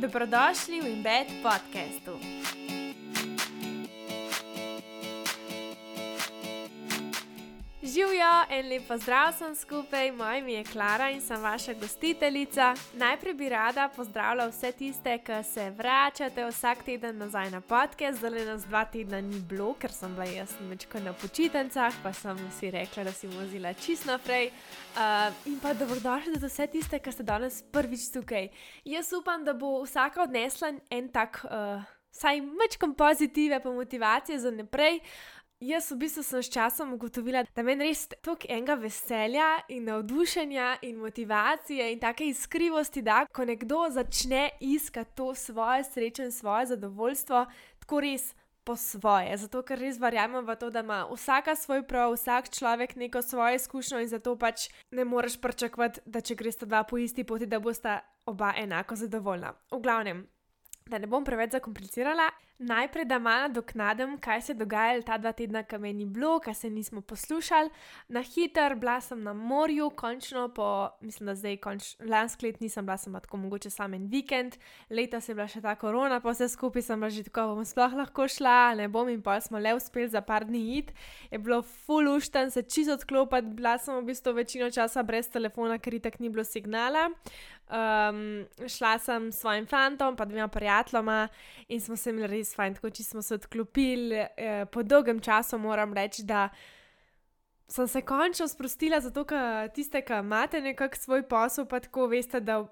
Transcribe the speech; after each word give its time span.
Dobrodošli 0.00 0.80
v 0.80 0.86
Embed 0.96 1.28
podkastu. 1.44 2.16
Živijo 7.94 8.44
in 8.50 8.68
lepo 8.68 8.96
zdrav 8.96 9.32
sem 9.38 9.54
skupaj, 9.54 10.12
moje 10.12 10.38
ime 10.38 10.52
je 10.52 10.64
Klara 10.64 11.10
in 11.10 11.20
sem 11.20 11.42
vaša 11.42 11.72
gostiteljica. 11.74 12.74
Najprej 12.94 13.34
bi 13.34 13.48
rada 13.48 13.88
pozdravila 13.96 14.46
vse 14.46 14.72
tiste, 14.72 15.18
ki 15.18 15.42
se 15.44 15.70
vračate 15.70 16.44
vsak 16.46 16.82
teden 16.82 17.18
nazaj 17.18 17.50
na 17.50 17.60
podcast. 17.60 18.18
Zdaj 18.18 18.44
nas 18.44 18.64
dva 18.64 18.84
tedna 18.84 19.20
ni 19.20 19.40
bilo, 19.40 19.74
ker 19.74 19.92
sem 19.92 20.14
bila 20.14 20.24
jaz 20.24 20.54
nekaj 20.60 21.02
na 21.02 21.12
počitnicah, 21.12 21.94
pa 22.02 22.12
sem 22.12 22.38
si 22.58 22.70
rekla, 22.70 23.04
da 23.04 23.12
si 23.12 23.26
vozila 23.26 23.74
čisto 23.74 24.12
naprej. 24.12 24.52
Uh, 24.94 25.34
in 25.46 25.58
pa 25.60 25.74
dobrodošli 25.74 26.38
za 26.38 26.46
vse 26.46 26.66
tiste, 26.66 26.98
ki 26.98 27.12
ste 27.12 27.22
danes 27.22 27.62
prvič 27.72 28.12
tukaj. 28.14 28.52
Jaz 28.84 29.12
upam, 29.12 29.44
da 29.44 29.54
bo 29.54 29.82
vsaka 29.82 30.22
odnesla 30.22 30.76
en 30.90 31.08
tak. 31.08 31.42
Uh, 31.44 31.82
Saj 32.12 32.40
mečkam 32.40 32.94
pozitive, 32.94 33.60
pa 33.62 33.70
motivacije 33.70 34.38
za 34.38 34.50
naprej. 34.50 34.98
Jaz 35.60 35.90
v 35.92 35.96
bistvu 36.00 36.22
sem 36.24 36.42
s 36.42 36.48
časom 36.48 36.94
ugotovila, 36.96 37.42
da 37.52 37.60
meni 37.60 37.90
res 37.90 38.06
toliko 38.24 38.48
enega 38.48 38.78
veselja 38.80 39.48
in 39.68 39.84
navdušenja 39.90 40.78
in 40.88 40.96
motivacije 40.96 41.90
in 41.92 42.00
take 42.00 42.30
iskrivosti 42.32 43.02
da, 43.04 43.26
ko 43.28 43.44
nekdo 43.44 43.82
začne 43.92 44.54
iskati 44.60 45.12
to 45.20 45.34
svoje 45.34 45.84
srečo 45.84 46.24
in 46.24 46.32
svoje 46.32 46.72
zadovoljstvo, 46.72 47.44
tako 47.84 48.00
res 48.00 48.32
po 48.64 48.76
svoje. 48.76 49.36
Zato, 49.36 49.60
ker 49.60 49.76
res 49.84 50.00
verjamem 50.00 50.48
v 50.48 50.56
to, 50.56 50.72
da 50.72 50.80
ima 50.80 51.04
vsaka 51.12 51.52
svoj 51.52 51.84
prav, 51.84 52.16
vsak 52.16 52.48
človek 52.56 52.96
neko 52.96 53.20
svojo 53.22 53.60
izkušnjo 53.60 54.00
in 54.00 54.08
zato 54.08 54.38
pač 54.40 54.70
ne 54.96 55.04
moreš 55.04 55.36
pričakovati, 55.44 56.00
da 56.06 56.24
če 56.24 56.40
greš 56.40 56.64
ta 56.64 56.72
dva 56.72 56.86
po 56.88 56.96
isti 56.96 57.24
poti, 57.28 57.44
da 57.44 57.60
bosta 57.60 58.00
oba 58.24 58.54
enako 58.56 58.96
zadovoljna. 58.96 59.52
V 59.76 59.84
glavnem. 59.84 60.24
Da 60.88 60.98
ne 60.98 61.06
bom 61.06 61.24
preveč 61.24 61.52
zakomplicirala, 61.52 62.32
najprej 62.60 63.04
da 63.04 63.18
malo 63.18 63.48
doknadim, 63.48 64.18
kaj 64.20 64.40
se 64.42 64.52
je 64.52 64.56
dogajalo 64.56 65.02
ta 65.02 65.16
dva 65.18 65.32
tedna, 65.32 65.62
ki 65.62 65.78
me 65.78 65.92
ni 65.92 66.04
bilo, 66.04 66.38
kaj 66.40 66.54
se 66.54 66.70
nismo 66.70 67.00
poslušali. 67.00 67.70
Na 68.08 68.22
hiter, 68.22 68.74
bila 68.74 69.00
sem 69.00 69.22
na 69.22 69.32
morju, 69.32 69.90
končno 69.90 70.48
po, 70.48 70.88
mislim, 71.00 71.26
da 71.26 71.34
zdaj, 71.34 71.58
lansko 72.04 72.46
let 72.46 72.60
nisem 72.60 72.86
bila, 72.86 72.96
sem 72.96 73.14
tako 73.20 73.36
mogoče 73.36 73.70
samo 73.70 73.96
en 73.96 74.06
vikend, 74.06 74.56
leta 74.90 75.20
se 75.20 75.32
je 75.32 75.36
bila 75.36 75.48
še 75.48 75.60
ta 75.64 75.74
korona, 75.74 76.20
pa 76.20 76.34
vse 76.34 76.48
skupaj 76.48 76.82
sem 76.82 77.00
bila 77.00 77.10
že 77.10 77.24
tako, 77.30 77.54
bom 77.54 77.64
sploh 77.64 77.96
lahko 77.96 78.28
šla, 78.28 78.74
ne 78.76 78.88
bom 78.88 79.08
in 79.08 79.22
pa 79.22 79.40
smo 79.40 79.58
le 79.58 79.74
uspeli 79.74 80.08
za 80.08 80.20
par 80.20 80.44
dni 80.44 80.64
id. 80.78 80.92
Je 81.30 81.38
bilo 81.38 81.62
full 81.62 82.12
ušten, 82.12 82.50
se 82.50 82.62
čisto 82.62 82.98
odklopiti, 82.98 83.56
bila 83.56 83.78
sem 83.78 83.96
v 83.96 84.10
bistvu 84.12 84.36
večino 84.36 84.70
časa 84.70 85.02
brez 85.02 85.32
telefona, 85.32 85.78
ker 85.78 85.96
itak 85.96 86.20
ni 86.20 86.28
bilo 86.28 86.44
signala. 86.44 87.08
Um, 87.70 88.46
šla 88.66 88.98
sem 88.98 89.32
s 89.32 89.40
svojim 89.40 89.66
fantom, 89.66 90.16
pa 90.16 90.24
dvema 90.24 90.48
prijateljoma 90.48 91.28
in 91.68 91.80
smo 91.80 91.96
se 91.96 92.10
imeli 92.10 92.26
res 92.26 92.49
fajn, 92.56 92.76
tako 92.78 92.90
če 92.90 93.04
smo 93.04 93.22
se 93.22 93.38
odklopili. 93.38 94.26
Eh, 94.36 94.66
po 94.72 94.82
dolgem 94.82 95.20
času 95.20 95.58
moram 95.58 95.94
reči, 95.94 96.24
da 96.26 96.48
sem 97.70 97.86
se 97.86 98.02
končno 98.02 98.48
sprostila, 98.48 98.98
zato 99.00 99.22
ker 99.24 99.68
tiste, 99.74 100.02
ki 100.02 100.18
imate 100.24 100.60
nekako 100.60 100.98
svoj 100.98 101.22
posel, 101.28 101.66
pa 101.70 101.78
tako 101.80 102.08
veste, 102.10 102.40
da 102.40 102.64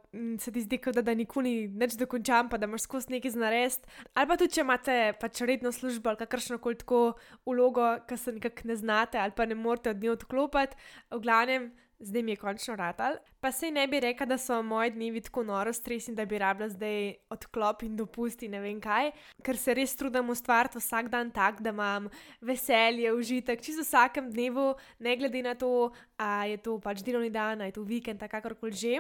se 0.43 0.53
ti 0.53 0.63
zdi, 0.65 0.81
da, 0.95 1.03
da 1.07 1.15
nikoli 1.15 1.69
več 1.71 1.95
dokončam, 2.01 2.49
pa 2.51 2.59
da 2.59 2.67
imaš 2.67 2.89
skozi 2.89 3.15
nekaj 3.15 3.37
znarest. 3.37 3.87
Ali 4.15 4.29
pa 4.29 4.37
tudi, 4.37 4.57
če 4.57 4.65
imate 4.67 4.97
pač 5.21 5.43
redno 5.47 5.73
službo 5.73 6.11
ali 6.11 6.23
kakršno 6.25 6.59
koli 6.59 6.81
tako 6.83 7.03
ulogo, 7.47 7.93
ki 8.09 8.19
se 8.19 8.35
nekako 8.41 8.73
ne 8.73 8.77
znate 8.77 9.23
ali 9.23 9.37
pa 9.37 9.47
ne 9.47 9.55
morete 9.55 9.95
od 9.95 10.03
nje 10.03 10.17
odklopiti, 10.17 10.77
v 11.15 11.23
glavnem 11.23 11.71
zdaj 12.01 12.23
mi 12.23 12.33
je 12.33 12.37
končno 12.37 12.77
ratal. 12.77 13.17
Pa 13.41 13.53
se 13.53 13.71
ne 13.71 13.87
bi 13.87 14.01
rekla, 14.01 14.27
da 14.27 14.39
so 14.39 14.63
moji 14.63 14.91
dnevi 14.91 15.21
tako 15.21 15.43
noro 15.43 15.73
stresni, 15.73 16.15
da 16.15 16.25
bi 16.25 16.39
rabila 16.39 16.69
zdaj 16.69 17.15
odklop 17.31 17.83
in 17.83 17.97
dopusti 17.97 18.49
ne 18.49 18.61
vem 18.61 18.81
kaj, 18.81 19.11
ker 19.45 19.57
se 19.57 19.75
res 19.75 19.97
trudim 19.97 20.31
ustvariti 20.31 20.79
vsak 20.79 21.09
dan 21.09 21.31
tak, 21.31 21.61
da 21.63 21.71
imam 21.71 22.09
veselje, 22.41 23.13
užitek, 23.13 23.63
čisto 23.63 23.83
vsakem 23.87 24.31
dnevu, 24.33 24.73
ne 24.99 25.17
glede 25.17 25.43
na 25.43 25.55
to, 25.55 25.91
ali 26.17 26.57
je 26.57 26.63
to 26.63 26.79
pač 26.81 27.03
delovni 27.03 27.31
dan, 27.31 27.61
ali 27.61 27.71
je 27.71 27.79
to 27.79 27.87
vikend, 27.87 28.23
kakorkoli 28.31 28.73
že. 28.73 28.99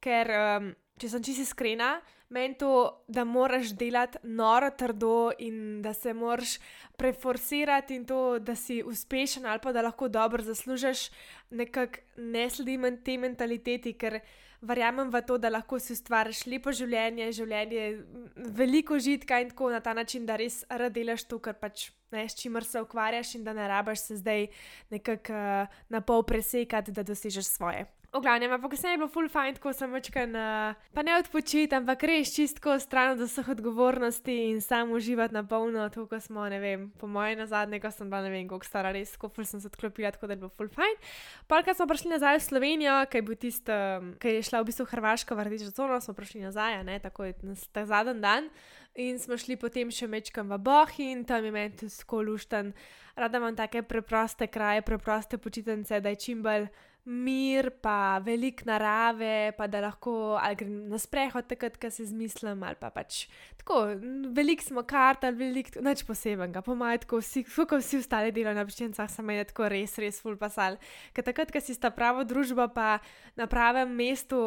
Ker, 0.00 0.30
um, 0.30 0.70
če 1.00 1.08
sem 1.08 1.22
čisto 1.24 1.46
iskrena, 1.46 1.94
meni 2.30 2.54
to, 2.60 3.02
da 3.08 3.24
moraš 3.24 3.72
delati 3.78 4.20
noro 4.22 4.70
trdo 4.70 5.32
in 5.38 5.80
da 5.82 5.94
se 5.96 6.12
moraš 6.14 6.58
preforsirati 7.00 7.96
in 7.96 8.04
to, 8.06 8.38
da 8.38 8.54
si 8.54 8.82
uspešen 8.86 9.46
ali 9.46 9.62
pa 9.62 9.72
da 9.72 9.82
lahko 9.82 10.08
dobro 10.08 10.42
zaslužiš, 10.42 11.08
nekako 11.50 12.04
ne 12.16 12.50
sledim 12.50 12.86
te 13.04 13.16
mentaliteti, 13.18 13.96
ker 13.98 14.20
verjamem 14.60 15.10
v 15.10 15.22
to, 15.26 15.38
da 15.38 15.48
lahko 15.48 15.78
si 15.80 15.96
ustvariš 15.96 16.44
lepo 16.46 16.72
življenje, 16.72 17.30
življenje 17.32 17.86
veliko 18.60 18.98
žitka 19.00 19.40
in 19.40 19.50
tako 19.54 19.70
na 19.72 19.80
ta 19.80 19.94
način, 19.96 20.26
da 20.26 20.36
res 20.36 20.62
rad 20.68 20.92
delaš 20.92 21.24
to, 21.24 21.40
kar 21.40 21.56
pač. 21.56 21.88
Ne, 22.10 22.28
s 22.28 22.34
čimer 22.34 22.64
se 22.64 22.80
ukvarjaš, 22.82 23.34
in 23.34 23.44
da 23.44 23.52
ne 23.52 23.68
rabiš 23.68 23.98
se 23.98 24.16
zdaj 24.16 24.46
nekako 24.90 25.32
uh, 25.32 25.80
na 25.88 26.00
pol 26.00 26.22
presekati, 26.22 26.92
da 26.92 27.02
dosežeš 27.02 27.46
svoje. 27.46 27.86
V 28.10 28.18
glavnem, 28.18 28.50
ampak 28.50 28.74
vse 28.74 28.90
je 28.90 28.98
bilo 28.98 29.06
full 29.06 29.30
fajn, 29.30 29.60
ko 29.62 29.70
sem 29.70 29.92
večkrat, 29.94 30.34
pa 30.90 31.02
ne 31.06 31.14
odpočiti, 31.14 31.70
ampak 31.78 32.02
res 32.10 32.32
čistko 32.34 32.74
stran 32.82 33.14
od 33.14 33.22
vseh 33.22 33.46
odgovornosti 33.54 34.34
in 34.50 34.58
samo 34.58 34.98
uživati 34.98 35.30
na 35.30 35.44
polno, 35.46 35.86
to, 35.94 36.08
ko 36.10 36.18
smo, 36.18 36.42
ne 36.50 36.58
vem, 36.58 36.88
po 36.98 37.06
moje 37.06 37.38
na 37.38 37.46
zadnje, 37.46 37.78
ko 37.78 37.92
sem 37.94 38.10
bila, 38.10 38.26
ne 38.26 38.34
vem, 38.34 38.50
koliko 38.50 38.66
stara, 38.66 38.90
res, 38.90 39.14
ko 39.14 39.30
sem 39.30 39.62
se 39.62 39.70
odklopila, 39.70 40.10
tako 40.10 40.26
da 40.26 40.34
je 40.34 40.42
bilo 40.42 40.50
full 40.58 40.74
fajn. 40.74 40.98
Polka 41.46 41.70
smo 41.70 41.86
prišli 41.86 42.10
nazaj 42.10 42.42
v 42.42 42.46
Slovenijo, 42.50 42.98
ki 43.06 43.22
je 43.22 43.26
bil 43.30 43.38
tisti, 43.38 43.78
ki 44.18 44.34
je 44.40 44.42
šla 44.50 44.64
v 44.64 44.72
bistvu 44.72 44.90
Hrvaško, 44.90 45.38
vrtič 45.38 45.70
za 45.70 45.78
zono, 45.78 46.02
smo 46.02 46.18
prišli 46.18 46.42
nazaj, 46.50 46.82
ne, 46.82 46.98
tako 46.98 47.30
je 47.30 47.38
ta 47.70 47.86
zadnji 47.86 48.18
dan. 48.18 48.50
In 48.98 49.18
smo 49.22 49.38
šli 49.38 49.54
potem 49.56 49.90
še 49.94 50.08
mečkam 50.10 50.50
v 50.50 50.58
Bohi 50.58 51.12
in 51.12 51.22
tam 51.24 51.44
je 51.46 51.52
meni 51.54 51.76
tudi 51.78 51.94
tako 51.94 52.24
lušten. 52.26 52.72
Rada 53.14 53.38
imam 53.38 53.54
take 53.56 53.82
preproste 53.86 54.48
kraje, 54.50 54.82
preproste 54.82 55.38
počitnice, 55.38 56.00
da 56.00 56.10
je 56.10 56.18
čim 56.18 56.42
bolj 56.42 56.66
mir, 57.04 57.70
pa 57.80 58.18
velik 58.24 58.64
narave, 58.66 59.52
pa 59.56 59.66
da 59.66 59.80
lahko 59.80 60.36
ali 60.40 60.56
grem 60.56 60.74
na 60.90 60.98
sprehod, 60.98 61.46
takrat, 61.48 61.78
ko 61.80 61.90
se 61.90 62.04
zmislim, 62.10 62.62
ali 62.62 62.76
pa 62.80 62.90
pač 62.92 63.24
tako, 63.56 63.94
velik 64.36 64.62
smo 64.62 64.84
kart, 64.84 65.24
ali 65.24 65.36
velik, 65.36 65.72
nič 65.80 66.04
posebenega, 66.08 66.62
po 66.62 66.74
mojem, 66.74 67.00
tako 67.06 67.22
vsi, 67.22 67.44
kot 67.56 67.80
vsi 67.80 68.02
ostali 68.02 68.34
delajo 68.36 68.58
na 68.58 68.66
počitnicah, 68.68 69.08
sem 69.10 69.32
jih 69.32 69.48
tako 69.48 69.70
res, 69.72 69.96
res 70.02 70.20
full 70.20 70.36
pasal. 70.40 70.76
Ker 71.16 71.24
takrat, 71.24 71.52
ko 71.52 71.62
si 71.62 71.76
sta 71.76 71.90
pravo 71.94 72.24
družbo, 72.24 72.68
pa 72.74 72.98
na 73.36 73.48
pravem 73.50 73.90
mestu. 73.96 74.44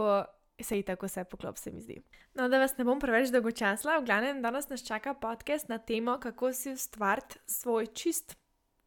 Se 0.62 0.78
je 0.78 0.84
tako 0.86 1.08
vse 1.10 1.24
poklop, 1.26 1.58
se 1.58 1.72
mi 1.72 1.82
zdi. 1.82 1.98
No, 2.38 2.48
da 2.50 2.60
vas 2.62 2.78
ne 2.78 2.86
bom 2.86 3.00
preveč 3.02 3.32
dolgočasla, 3.34 3.98
v 4.00 4.06
glavnem, 4.06 4.42
danes 4.42 4.70
nas 4.70 4.86
čaka 4.86 5.16
podcast 5.18 5.70
na 5.70 5.80
temo, 5.82 6.20
kako 6.22 6.54
si 6.54 6.76
ustvariti 6.78 7.40
svoj 7.50 7.90
čist 7.94 8.36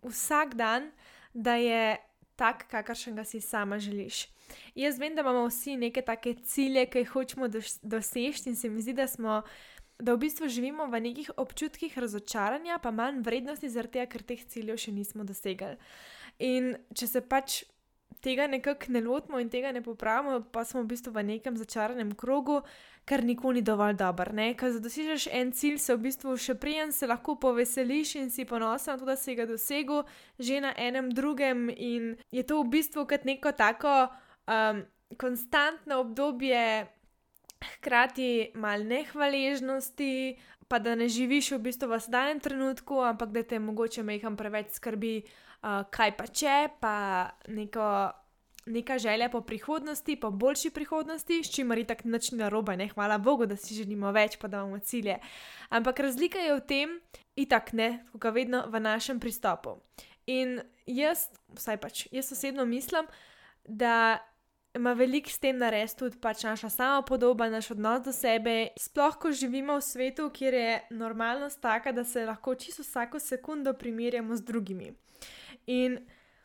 vsak 0.07 0.55
dan, 0.55 0.91
da 1.35 1.57
je 1.59 1.97
tak, 2.37 2.69
kakršen 2.71 3.17
ga 3.17 3.25
si 3.25 3.41
sama 3.41 3.79
želiš. 3.79 4.27
Jaz 4.75 4.99
vem, 4.99 5.15
da 5.15 5.21
imamo 5.21 5.47
vsi 5.49 5.77
neke 5.77 6.03
take 6.03 6.35
cilje, 6.45 6.87
ki 6.87 7.03
jih 7.03 7.11
hočemo 7.11 7.49
doseči, 7.83 8.49
in 8.49 8.57
se 8.57 8.71
mi 8.71 8.83
zdi, 8.83 8.95
da 8.95 9.07
smo. 9.07 9.43
Da 9.99 10.13
v 10.13 10.21
bistvu 10.27 10.49
živimo 10.53 10.85
v 10.93 11.01
nekih 11.01 11.31
občutkih 11.41 11.99
razočaranja, 11.99 12.79
pa 12.79 12.91
manj 12.93 13.23
vrednosti, 13.25 13.71
zaradi 13.73 13.97
tega, 13.97 14.11
ker 14.13 14.23
teh 14.29 14.43
ciljev 14.45 14.77
še 14.77 14.93
nismo 14.93 15.25
dosegli. 15.25 15.73
In 16.45 16.75
če 16.93 17.09
se 17.09 17.23
pač 17.25 17.63
tega 18.21 18.47
nekako 18.47 18.85
ne 18.89 19.01
lotimo 19.01 19.39
in 19.41 19.51
tega 19.51 19.73
ne 19.73 19.83
popravimo, 19.83 20.41
pa 20.53 20.65
smo 20.65 20.83
v 20.83 20.91
bistvu 20.91 21.13
v 21.13 21.23
nekem 21.23 21.57
začaranem 21.57 22.15
krogu, 22.15 22.63
kar 23.05 23.25
nikoli 23.25 23.61
ni 23.61 23.63
dovolj 23.63 23.95
dober. 24.01 24.33
Ker 24.59 24.73
za 24.73 24.81
dosežeš 24.83 25.29
en 25.33 25.53
cilj, 25.53 25.79
se 25.79 25.95
v 25.95 26.03
bistvu 26.09 26.37
še 26.37 26.57
prijem 26.59 26.93
se 26.93 27.07
lahko 27.07 27.37
poveseliš 27.39 28.17
in 28.19 28.31
si 28.31 28.45
ponosen 28.45 28.99
da 28.99 29.17
si 29.17 29.35
ga 29.35 29.47
dosegel, 29.47 30.05
že 30.39 30.61
na 30.61 30.75
enem 30.77 31.13
drugem. 31.15 31.71
In 31.71 32.17
je 32.33 32.43
to 32.43 32.63
v 32.63 32.69
bistvu 32.79 33.07
kot 33.07 33.25
neko 33.25 33.53
tako 33.53 34.11
um, 34.51 34.83
konstantno 35.17 36.03
obdobje, 36.03 36.91
hkrati 37.79 38.53
mal 38.55 38.83
nehvaležnosti. 38.83 40.37
Pa 40.67 40.81
da 40.83 40.97
ne 40.99 41.07
živiš 41.07 41.53
v 41.55 41.63
bistvu 41.63 41.95
v 41.95 42.03
sedanjem 42.03 42.43
trenutku, 42.43 42.99
ampak 42.99 43.31
da 43.31 43.47
te 43.47 43.63
mogoče 43.63 44.03
meham 44.03 44.35
preveč 44.35 44.75
skrbi, 44.75 45.23
uh, 45.23 45.46
kaj 45.91 46.15
pa 46.17 46.27
če, 46.27 46.57
pa 46.81 46.95
neko, 47.49 47.89
neka 48.67 48.99
želja 48.99 49.29
po 49.33 49.41
prihodnosti, 49.41 50.17
po 50.21 50.31
boljši 50.31 50.71
prihodnosti, 50.71 51.41
s 51.45 51.55
čimer 51.55 51.79
je 51.79 51.87
tako 51.93 52.09
noč 52.15 52.31
na 52.39 52.49
robe, 52.49 52.77
ne 52.77 52.89
hvala 52.89 53.19
Bogu, 53.19 53.47
da 53.47 53.57
si 53.57 53.75
želimo 53.75 54.13
več, 54.13 54.39
pa 54.39 54.49
da 54.49 54.63
imamo 54.63 54.79
cilje. 54.79 55.19
Ampak 55.69 56.01
razlika 56.01 56.39
je 56.39 56.55
v 56.55 56.63
tem, 56.67 56.95
in 57.37 57.49
tako 57.51 57.77
ne, 57.77 57.91
kot 58.19 58.35
vedno 58.35 58.65
v 58.71 58.81
našem 58.81 59.21
pristopu. 59.21 59.79
In 60.27 60.61
jaz, 60.87 61.29
vsaj 61.55 61.77
pač, 61.83 62.07
jaz 62.13 62.33
osebno 62.33 62.67
mislim, 62.67 63.11
da. 63.65 64.23
Ima 64.77 64.91
veliko 64.93 65.33
s 65.33 65.39
tem 65.41 65.57
narediti 65.57 65.97
tudi 65.97 66.19
pač 66.21 66.43
naša 66.45 66.69
sama 66.69 67.01
podoba, 67.03 67.47
naš 67.49 67.71
odnos 67.73 68.03
do 68.05 68.13
sebe. 68.13 68.75
Sploh, 68.77 69.15
ko 69.17 69.31
živimo 69.33 69.79
v 69.79 69.85
svetu, 69.87 70.27
kjer 70.29 70.55
je 70.55 70.75
normalnost 70.91 71.63
taka, 71.65 71.95
da 71.97 72.05
se 72.05 72.27
lahko 72.29 72.53
čisto 72.61 72.85
vsako 72.85 73.17
sekundo 73.17 73.73
primerjamo 73.73 74.37
z 74.37 74.45
drugimi. 74.45 74.91
In 75.67 75.99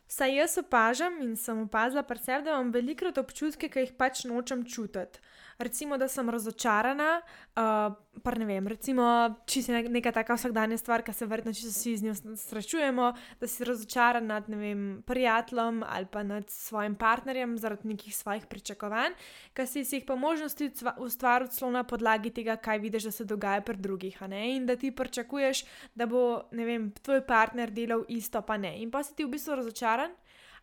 vsaj 0.09 0.35
jaz 0.35 0.57
opažam 0.57 1.21
in 1.21 1.35
sem 1.37 1.61
opazila, 1.61 2.03
sebi, 2.17 2.43
da 2.45 2.57
imam 2.57 2.71
velikrat 2.73 3.17
občutke, 3.21 3.69
ki 3.69 3.85
jih 3.85 3.93
pač 3.97 4.25
nočem 4.25 4.65
čutiti. 4.65 5.21
Recimo, 5.63 5.97
da 5.97 6.07
sem 6.07 6.29
razočarana, 6.29 7.21
uh, 7.21 7.95
pa 8.23 8.31
ne 8.37 8.45
vem, 8.45 8.67
recimo, 8.67 9.03
če 9.45 9.61
si 9.63 9.75
neka 9.75 10.11
taka 10.15 10.35
vsakdanja 10.37 10.77
stvar, 10.79 11.03
ki 11.05 11.13
se 11.15 11.27
verjetno 11.29 11.53
čisto 11.53 11.71
vsi 11.73 11.95
z 11.97 12.07
njo 12.07 12.35
srečujemo, 12.37 13.11
da 13.41 13.49
si 13.49 13.67
razočaran 13.67 14.27
nad, 14.27 14.49
vem, 14.49 15.01
prijateljem 15.07 15.83
ali 15.87 16.09
pa 16.11 16.23
nad 16.23 16.49
svojim 16.49 16.95
partnerjem 16.95 17.57
zaradi 17.57 17.87
nekih 17.93 18.15
svojih 18.15 18.45
pričakovanj, 18.49 19.17
ki 19.53 19.67
si 19.67 19.85
jih 19.85 20.07
po 20.07 20.15
možnosti 20.15 20.71
ustvaril 20.97 21.47
celo 21.47 21.71
na 21.71 21.83
podlagi 21.83 22.33
tega, 22.33 22.55
kaj 22.55 22.79
vidiš, 22.79 23.09
da 23.09 23.11
se 23.11 23.25
dogaja 23.25 23.61
pri 23.61 23.77
drugih, 23.77 24.17
in 24.31 24.65
da 24.65 24.75
ti 24.75 24.91
pričakuješ, 24.91 25.65
da 25.95 26.05
bo, 26.05 26.43
vem, 26.51 26.91
tvoj 27.01 27.25
partner 27.27 27.71
delal 27.71 28.05
isto, 28.07 28.41
pa 28.41 28.57
ne. 28.57 28.77
In 28.81 28.91
pa 28.91 29.03
si 29.03 29.15
ti 29.15 29.25
v 29.25 29.31
bistvu 29.35 29.55
razočaran, 29.55 30.11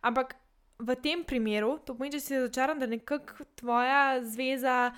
ampak 0.01 0.35
v 0.79 0.95
tem 0.95 1.23
primeru, 1.23 1.77
to 1.85 1.95
pomeni, 1.95 2.15
da 2.15 2.19
si 2.23 2.35
razočaran, 2.35 2.79
da 2.79 2.87
nekako 2.87 3.43
tvoja 3.55 4.23
zveza 4.23 4.91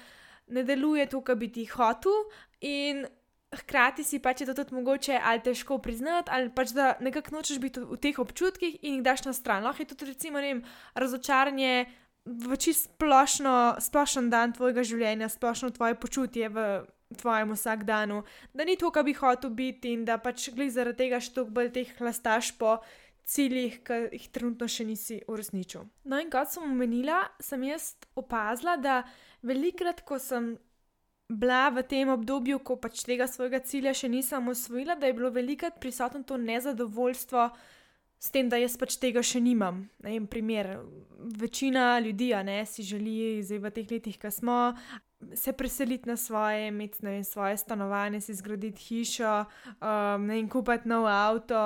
ne 0.48 0.64
deluje 0.64 1.06
tako, 1.10 1.24
kot 1.32 1.42
bi 1.42 1.50
ti 1.52 1.66
hotel, 1.66 2.28
in 2.62 3.06
hkrati 3.52 4.04
si 4.04 4.20
pač 4.24 4.42
je 4.42 4.48
to 4.48 4.56
tudi 4.62 4.76
mogoče 4.76 5.18
ali 5.24 5.42
težko 5.44 5.80
priznati, 5.84 6.32
ali 6.32 6.52
pač 6.56 6.72
da 6.76 6.94
nekako 7.00 7.36
nočeš 7.36 7.60
biti 7.60 7.84
v 7.84 7.98
teh 8.00 8.20
občutkih 8.20 8.78
in 8.82 9.00
jih 9.00 9.04
daš 9.04 9.26
na 9.26 9.34
stran. 9.34 9.64
Lahko 9.64 9.84
je 9.84 9.92
tudi, 9.92 10.12
recimo, 10.14 10.40
vem, 10.40 10.64
razočaranje. 10.96 11.86
V 12.22 12.54
čist 12.54 12.86
splošno, 12.86 13.82
splošen 13.82 14.28
dan 14.30 14.52
tvojega 14.54 14.84
življenja, 14.86 15.26
splošno 15.26 15.72
tvoje 15.74 15.96
počutje 15.98 16.52
v 16.54 16.66
tvojem 17.18 17.56
vsakdanu, 17.56 18.22
da 18.54 18.64
ni 18.64 18.76
to, 18.78 18.92
kar 18.94 19.02
bi 19.04 19.16
hotel 19.18 19.50
biti, 19.50 19.96
in 19.96 20.06
da 20.06 20.20
pač 20.22 20.52
glej 20.54 20.70
zaradi 20.70 21.02
tega 21.02 21.18
še 21.18 21.34
toliko 21.34 21.56
bolj 21.58 21.72
teh 21.74 21.90
hlastaš 21.98 22.54
po 22.62 22.78
ciljih, 23.26 23.80
ki 23.86 24.00
jih 24.16 24.28
trenutno 24.34 24.68
še 24.68 24.86
nisi 24.88 25.22
uresničil. 25.32 25.86
No, 26.04 26.20
in 26.20 26.32
kot 26.34 26.52
sem 26.54 26.66
omenila, 26.68 27.24
sem 27.40 27.64
jaz 27.70 27.94
opazila, 28.18 28.78
da 28.82 29.02
velikrat, 29.46 30.04
ko 30.08 30.20
sem 30.20 30.56
bila 31.32 31.70
v 31.72 31.84
tem 31.88 32.10
obdobju, 32.12 32.60
ko 32.60 32.76
pač 32.76 33.06
tega 33.08 33.28
svojega 33.30 33.62
cilja 33.64 33.94
še 33.96 34.10
nisem 34.12 34.52
osvojila, 34.52 34.98
da 35.00 35.08
je 35.08 35.16
bilo 35.16 35.32
velikrat 35.32 35.80
prisotno 35.80 36.24
to 36.28 36.38
nezadovoljstvo 36.38 37.46
s 38.22 38.30
tem, 38.30 38.50
da 38.52 38.60
jaz 38.60 38.76
pač 38.78 39.00
tega 39.02 39.24
še 39.26 39.40
nimam. 39.42 39.86
En 40.06 40.28
primer, 40.30 40.76
večina 41.42 41.96
ljudi 42.04 42.34
ne, 42.46 42.60
si 42.70 42.84
želi 42.86 43.42
zdaj 43.42 43.64
v 43.64 43.72
teh 43.78 43.96
letih, 43.96 44.20
ki 44.20 44.32
smo. 44.32 44.76
Se 45.38 45.54
preseliti 45.54 46.10
na 46.10 46.18
svoje, 46.18 46.68
imeti 46.68 47.02
vem, 47.06 47.24
svoje 47.24 47.58
stanovanje, 47.58 48.22
si 48.22 48.34
zgraditi 48.34 48.82
hišo, 48.82 49.34
um, 49.78 50.26
ne, 50.26 50.40
in 50.42 50.50
kupiti 50.50 50.90
nov 50.90 51.06
avto, 51.08 51.62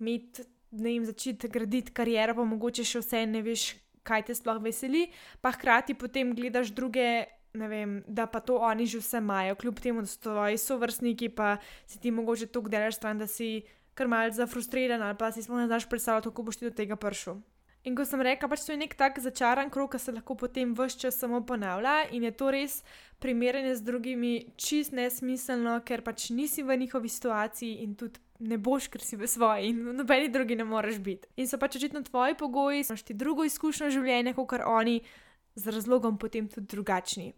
imeti 0.00 0.44
ne 0.72 0.88
vem, 0.88 1.04
začeti 1.04 1.48
graditi 1.48 1.92
kariero, 1.94 2.34
pa 2.34 2.46
mogoče 2.48 2.84
še 2.84 3.02
vse 3.04 3.22
ne 3.28 3.42
veš, 3.44 3.72
kaj 4.02 4.26
te 4.28 4.34
sploh 4.34 4.58
veseli, 4.64 5.06
pa 5.40 5.52
hkrati 5.54 5.94
potem 5.94 6.34
gledaš 6.34 6.74
druge. 6.74 7.28
Vem, 7.52 7.98
da 8.08 8.24
pa 8.24 8.40
to 8.40 8.54
oni 8.64 8.86
že 8.88 9.02
vse 9.02 9.20
imajo, 9.20 9.58
kljub 9.60 9.80
temu, 9.84 10.00
da 10.00 10.08
so 10.08 10.22
tvoji 10.24 10.56
sovrstniki, 10.56 11.28
pa 11.36 11.58
si 11.84 12.00
ti 12.00 12.08
mogoče 12.08 12.46
tako 12.48 12.72
delaš 12.72 12.96
stran, 12.96 13.20
da 13.20 13.26
si 13.28 13.60
kar 13.92 14.08
malce 14.08 14.40
zafrustriran 14.40 15.02
ali 15.04 15.18
pa 15.20 15.28
si 15.32 15.42
sploh 15.44 15.60
ne 15.60 15.66
znaš 15.68 15.84
predstavljati, 15.84 16.30
kako 16.30 16.42
boš 16.48 16.56
ti 16.56 16.64
do 16.64 16.72
tega 16.72 16.96
prišel. 16.96 17.42
In 17.84 17.96
ko 17.98 18.04
sem 18.06 18.20
rekla, 18.22 18.46
pač 18.48 18.62
to 18.62 18.72
je 18.72 18.78
nek 18.78 18.94
tak 18.94 19.18
začaran 19.18 19.70
krog, 19.70 19.90
ki 19.90 19.98
se 19.98 20.12
lahko 20.14 20.36
potem 20.38 20.72
vse 20.78 21.00
čas 21.02 21.18
samo 21.18 21.42
ponavlja 21.44 22.08
in 22.14 22.22
je 22.24 22.30
to 22.30 22.50
res 22.54 22.80
primerjanje 23.18 23.74
z 23.80 23.82
drugimi 23.82 24.34
čist 24.56 24.94
nesmiselno, 24.94 25.80
ker 25.84 26.00
pač 26.06 26.30
nisi 26.30 26.62
v 26.62 26.78
njihovi 26.78 27.10
situaciji 27.10 27.82
in 27.82 27.96
tudi 27.98 28.22
ne 28.42 28.58
boš, 28.58 28.88
ker 28.92 29.02
si 29.04 29.16
v 29.16 29.28
svoji 29.28 29.70
in 29.70 29.82
nobeni 29.96 30.30
drugi 30.32 30.56
ne 30.58 30.64
moreš 30.66 30.98
biti. 31.02 31.28
In 31.36 31.48
so 31.48 31.58
pač 31.60 31.78
očitno 31.78 32.02
tvoji 32.02 32.36
pogoji, 32.38 32.82
imaš 32.82 33.04
ti 33.06 33.14
drugo 33.14 33.46
izkušnjo 33.46 33.90
življenja, 33.94 34.34
kot 34.36 34.48
kar 34.50 34.66
oni, 34.66 35.00
z 35.54 35.74
razlogom 35.74 36.18
potem 36.18 36.48
tudi 36.48 36.66
drugačni. 36.72 37.32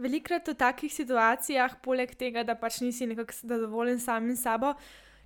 Velikrat 0.00 0.48
v 0.48 0.56
takih 0.58 0.92
situacijah, 0.92 1.78
poleg 1.84 2.14
tega, 2.18 2.42
da 2.44 2.56
pač 2.58 2.80
nisi 2.82 3.06
nekako 3.06 3.36
zadovoljen 3.42 4.00
samim 4.00 4.36
sabo, 4.36 4.74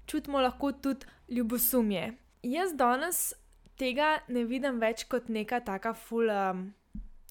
čutimo 0.07 0.43
lahko 0.43 0.73
tudi 0.73 1.07
ljubosumje. 1.33 2.13
Jaz 2.47 2.75
danes 2.77 3.33
tega 3.79 4.19
ne 4.29 4.45
vidim 4.45 4.81
več 4.83 5.07
kot 5.11 5.31
neka 5.33 5.61
taka 5.65 5.95
ful, 5.95 6.31
um, 6.31 6.67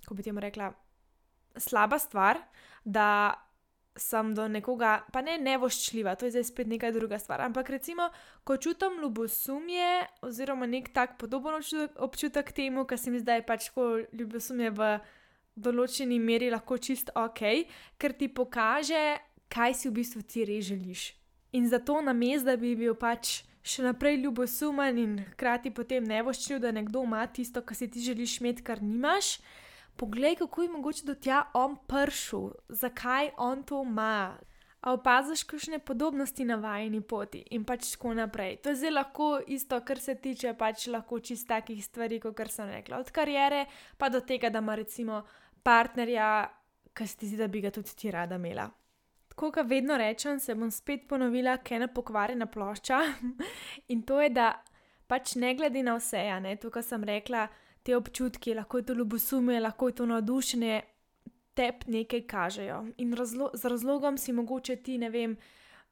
ko 0.08 0.16
bi 0.18 0.26
temu 0.26 0.44
rekla, 0.44 0.72
slaba 1.60 2.00
stvar, 2.00 2.40
da 2.84 3.36
sem 3.96 4.34
do 4.36 4.48
nekoga, 4.52 5.00
pa 5.12 5.22
ne 5.24 5.38
nevoščljiva, 5.40 6.16
to 6.20 6.28
je 6.28 6.36
zdaj 6.36 6.48
spet 6.50 6.68
neka 6.68 6.92
druga 6.92 7.20
stvar. 7.20 7.46
Ampak 7.46 7.70
recimo, 7.72 8.10
ko 8.44 8.58
čutim 8.58 9.00
ljubosumje, 9.02 10.08
oziroma 10.28 10.68
nek 10.68 10.92
tak 10.94 11.18
podoben 11.22 11.56
občutek, 11.56 11.96
občutek 12.04 12.52
temu, 12.52 12.86
kar 12.86 13.00
se 13.00 13.12
mi 13.12 13.24
zdaj 13.24 13.46
pač 13.48 13.70
ko 13.76 13.96
ljubosumje 14.12 14.74
v 14.76 14.92
določeni 15.56 16.20
meri 16.20 16.52
lahko 16.52 16.78
čist 16.78 17.14
ok, 17.16 17.42
ker 17.98 18.14
ti 18.20 18.28
pokaže, 18.28 19.04
kaj 19.48 19.78
si 19.80 19.90
v 19.90 19.96
bistvu 20.02 20.24
ti 20.28 20.44
res 20.48 20.68
želiš. 20.68 21.14
In 21.56 21.70
zato 21.72 22.02
na 22.04 22.14
mestu, 22.14 22.52
da 22.52 22.58
bi 22.60 22.76
bil 22.76 22.98
pač. 23.00 23.44
Še 23.66 23.82
naprej 23.82 24.20
ljubosumen 24.22 24.98
in 25.02 25.14
hkrati 25.32 25.72
potem 25.74 26.04
nevoščljiv, 26.06 26.60
da 26.62 26.70
nekdo 26.70 27.02
ima 27.02 27.24
tisto, 27.26 27.64
kar 27.66 27.74
si 27.74 27.88
ti 27.90 28.04
želiš 28.04 28.36
imeti, 28.38 28.62
kar 28.62 28.78
nimaš, 28.78 29.40
poglej, 29.98 30.36
kako 30.36 30.62
je 30.62 30.70
mogoče 30.70 31.06
do 31.06 31.16
tja 31.16 31.44
on 31.54 31.78
pršil, 31.88 32.52
zakaj 32.70 33.30
on 33.38 33.64
to 33.64 33.84
ima. 33.84 34.38
A 34.82 34.94
opaziš 34.94 35.44
kakšne 35.44 35.80
podobnosti 35.80 36.46
na 36.46 36.56
vajni 36.62 37.02
poti 37.02 37.42
in 37.52 37.64
pač 37.66 37.88
tako 37.96 38.14
naprej. 38.14 38.60
To 38.62 38.70
je 38.70 38.76
zelo 38.76 39.00
lahko 39.00 39.40
isto, 39.48 39.80
kar 39.82 40.00
se 40.00 40.16
tiče 40.16 40.54
pač 40.54 40.88
lahko 40.88 41.20
čist 41.20 41.48
takih 41.48 41.86
stvari, 41.86 42.20
kot 42.20 42.52
sem 42.52 42.70
rekla. 42.70 43.00
Od 43.00 43.12
karijere 43.12 43.66
pa 43.98 44.10
do 44.10 44.22
tega, 44.22 44.50
da 44.50 44.62
ima 44.62 44.76
recimo 44.76 45.24
partnerja, 45.64 46.30
ki 46.94 47.08
se 47.08 47.18
ti 47.18 47.28
zdi, 47.28 47.38
da 47.38 47.48
bi 47.48 47.62
ga 47.62 47.72
tudi 47.72 47.96
ti 47.96 48.12
rada 48.12 48.36
imela. 48.36 48.70
Tako 49.28 49.52
kot 49.52 49.66
vedno 49.68 49.98
rečem, 49.98 50.40
se 50.40 50.56
bom 50.56 50.72
spet 50.72 51.08
ponovila, 51.10 51.58
kaj 51.58 51.76
je 51.76 51.82
ena 51.82 51.88
pokvarjena 51.88 52.46
plošča. 52.46 53.02
in 53.92 54.06
to 54.06 54.22
je, 54.22 54.30
da 54.30 54.54
pač 55.08 55.36
ne 55.36 55.56
glede 55.56 55.84
na 55.84 55.98
vse, 55.98 56.22
a 56.30 56.40
ne 56.40 56.56
to, 56.56 56.70
kar 56.70 56.84
sem 56.84 57.04
rekla 57.04 57.48
te 57.86 57.94
občutki, 57.98 58.56
lahko 58.58 58.82
je 58.82 58.86
to 58.90 58.94
ljubosumje, 58.94 59.60
lahko 59.62 59.88
je 59.92 59.96
to 59.96 60.06
navdušenje, 60.10 60.82
te 61.54 61.70
nekaj 61.88 62.22
kažejo. 62.28 62.80
In 62.98 63.14
razlo 63.14 63.52
z 63.54 63.70
razlogom 63.70 64.18
si 64.18 64.34
mogoče 64.34 64.76
ti, 64.76 64.98
ne 64.98 65.10
vem, 65.10 65.38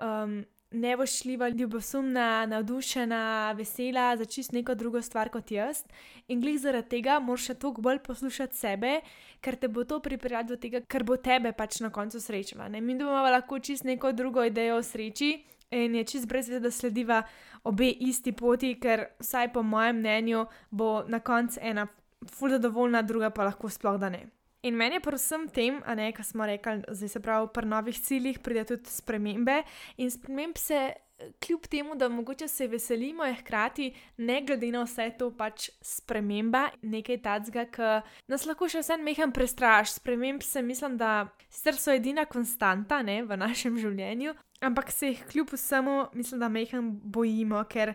um, 0.02 0.42
nevošljiva, 0.74 1.50
ljubosumna, 1.50 2.46
navdušena, 2.46 3.52
vesela 3.52 4.18
za 4.18 4.26
čist 4.26 4.52
neko 4.52 4.76
drugo 4.76 5.02
stvar 5.02 5.30
kot 5.30 5.52
jaz. 5.52 5.84
In 6.28 6.42
glej 6.42 6.58
zaradi 6.66 6.90
tega 6.98 7.20
moraš 7.20 7.52
še 7.52 7.56
toliko 7.62 7.86
bolj 7.86 8.02
poslušati 8.08 8.58
sebe, 8.58 8.96
ker 9.42 9.56
te 9.56 9.70
bo 9.70 9.86
to 9.86 10.00
pripeljalo 10.02 10.50
do 10.50 10.58
tega, 10.58 10.82
kar 10.88 11.06
bo 11.06 11.18
tebe 11.18 11.54
pač 11.54 11.80
na 11.86 11.92
koncu 11.94 12.20
srečala. 12.20 12.70
Mi 12.74 12.98
bomo 12.98 13.22
lahko 13.30 13.60
čist 13.60 13.86
neko 13.86 14.12
drugo 14.12 14.44
idejo 14.44 14.82
o 14.82 14.84
sreči. 14.84 15.36
In 15.74 15.96
je 15.98 16.04
čist 16.06 16.30
brez 16.30 16.50
veze, 16.50 16.60
da 16.62 16.72
slediva 16.72 17.24
obe 17.66 17.90
isti 17.90 18.32
poti, 18.32 18.76
ker 18.80 19.08
vsaj 19.24 19.50
po 19.54 19.64
mojem 19.66 20.04
mnenju 20.04 20.46
bo 20.70 21.04
na 21.08 21.20
koncu 21.20 21.60
ena 21.62 21.88
ful 22.30 22.54
zadovoljna, 22.54 23.02
druga 23.02 23.30
pa 23.34 23.50
lahko 23.50 23.70
sploh 23.70 23.98
da 24.00 24.10
ne. 24.14 24.28
In 24.64 24.78
meni 24.80 24.96
je 24.96 25.04
pri 25.04 25.18
vsem 25.20 25.48
tem, 25.52 25.82
a 25.84 25.96
ne, 25.96 26.12
kar 26.16 26.24
smo 26.24 26.46
rekli, 26.48 26.86
zdaj 26.88 27.10
se 27.12 27.20
pravi, 27.20 27.50
pri 27.54 27.68
novih 27.68 27.98
ciljih 28.00 28.40
pride 28.40 28.64
tudi 28.70 28.92
spremembe 28.92 29.64
in 29.98 30.12
sprememb 30.12 30.60
se. 30.60 30.92
Kljub 31.40 31.68
temu, 31.72 31.94
da 31.96 32.10
mogoče 32.12 32.48
se 32.52 32.66
veselimo, 32.68 33.24
je 33.24 33.36
hkrati, 33.38 33.86
ne 34.18 34.42
glede 34.44 34.68
na 34.74 34.82
vse 34.84 35.06
to, 35.20 35.30
pač 35.38 35.70
sprememba, 35.80 36.66
nekaj 36.82 37.20
tacga, 37.24 37.64
ki 37.72 37.92
nas 38.28 38.44
lahko 38.50 38.68
še 38.68 38.82
vsem 38.82 39.06
meham 39.06 39.32
prestraš. 39.32 39.94
Sprememb 40.02 40.44
se 40.44 40.62
mislim, 40.66 40.98
da 41.00 41.30
sicer 41.48 41.80
so 41.80 41.94
edina 41.96 42.26
konstanta 42.26 43.00
ne, 43.06 43.22
v 43.24 43.38
našem 43.40 43.78
življenju, 43.80 44.34
ampak 44.64 44.92
se 44.92 45.08
jih 45.08 45.24
kljub 45.32 45.54
vsemu, 45.54 46.06
mislim, 46.14 46.40
da 46.40 46.50
meham 46.50 46.92
bojimo, 47.04 47.64
ker 47.70 47.94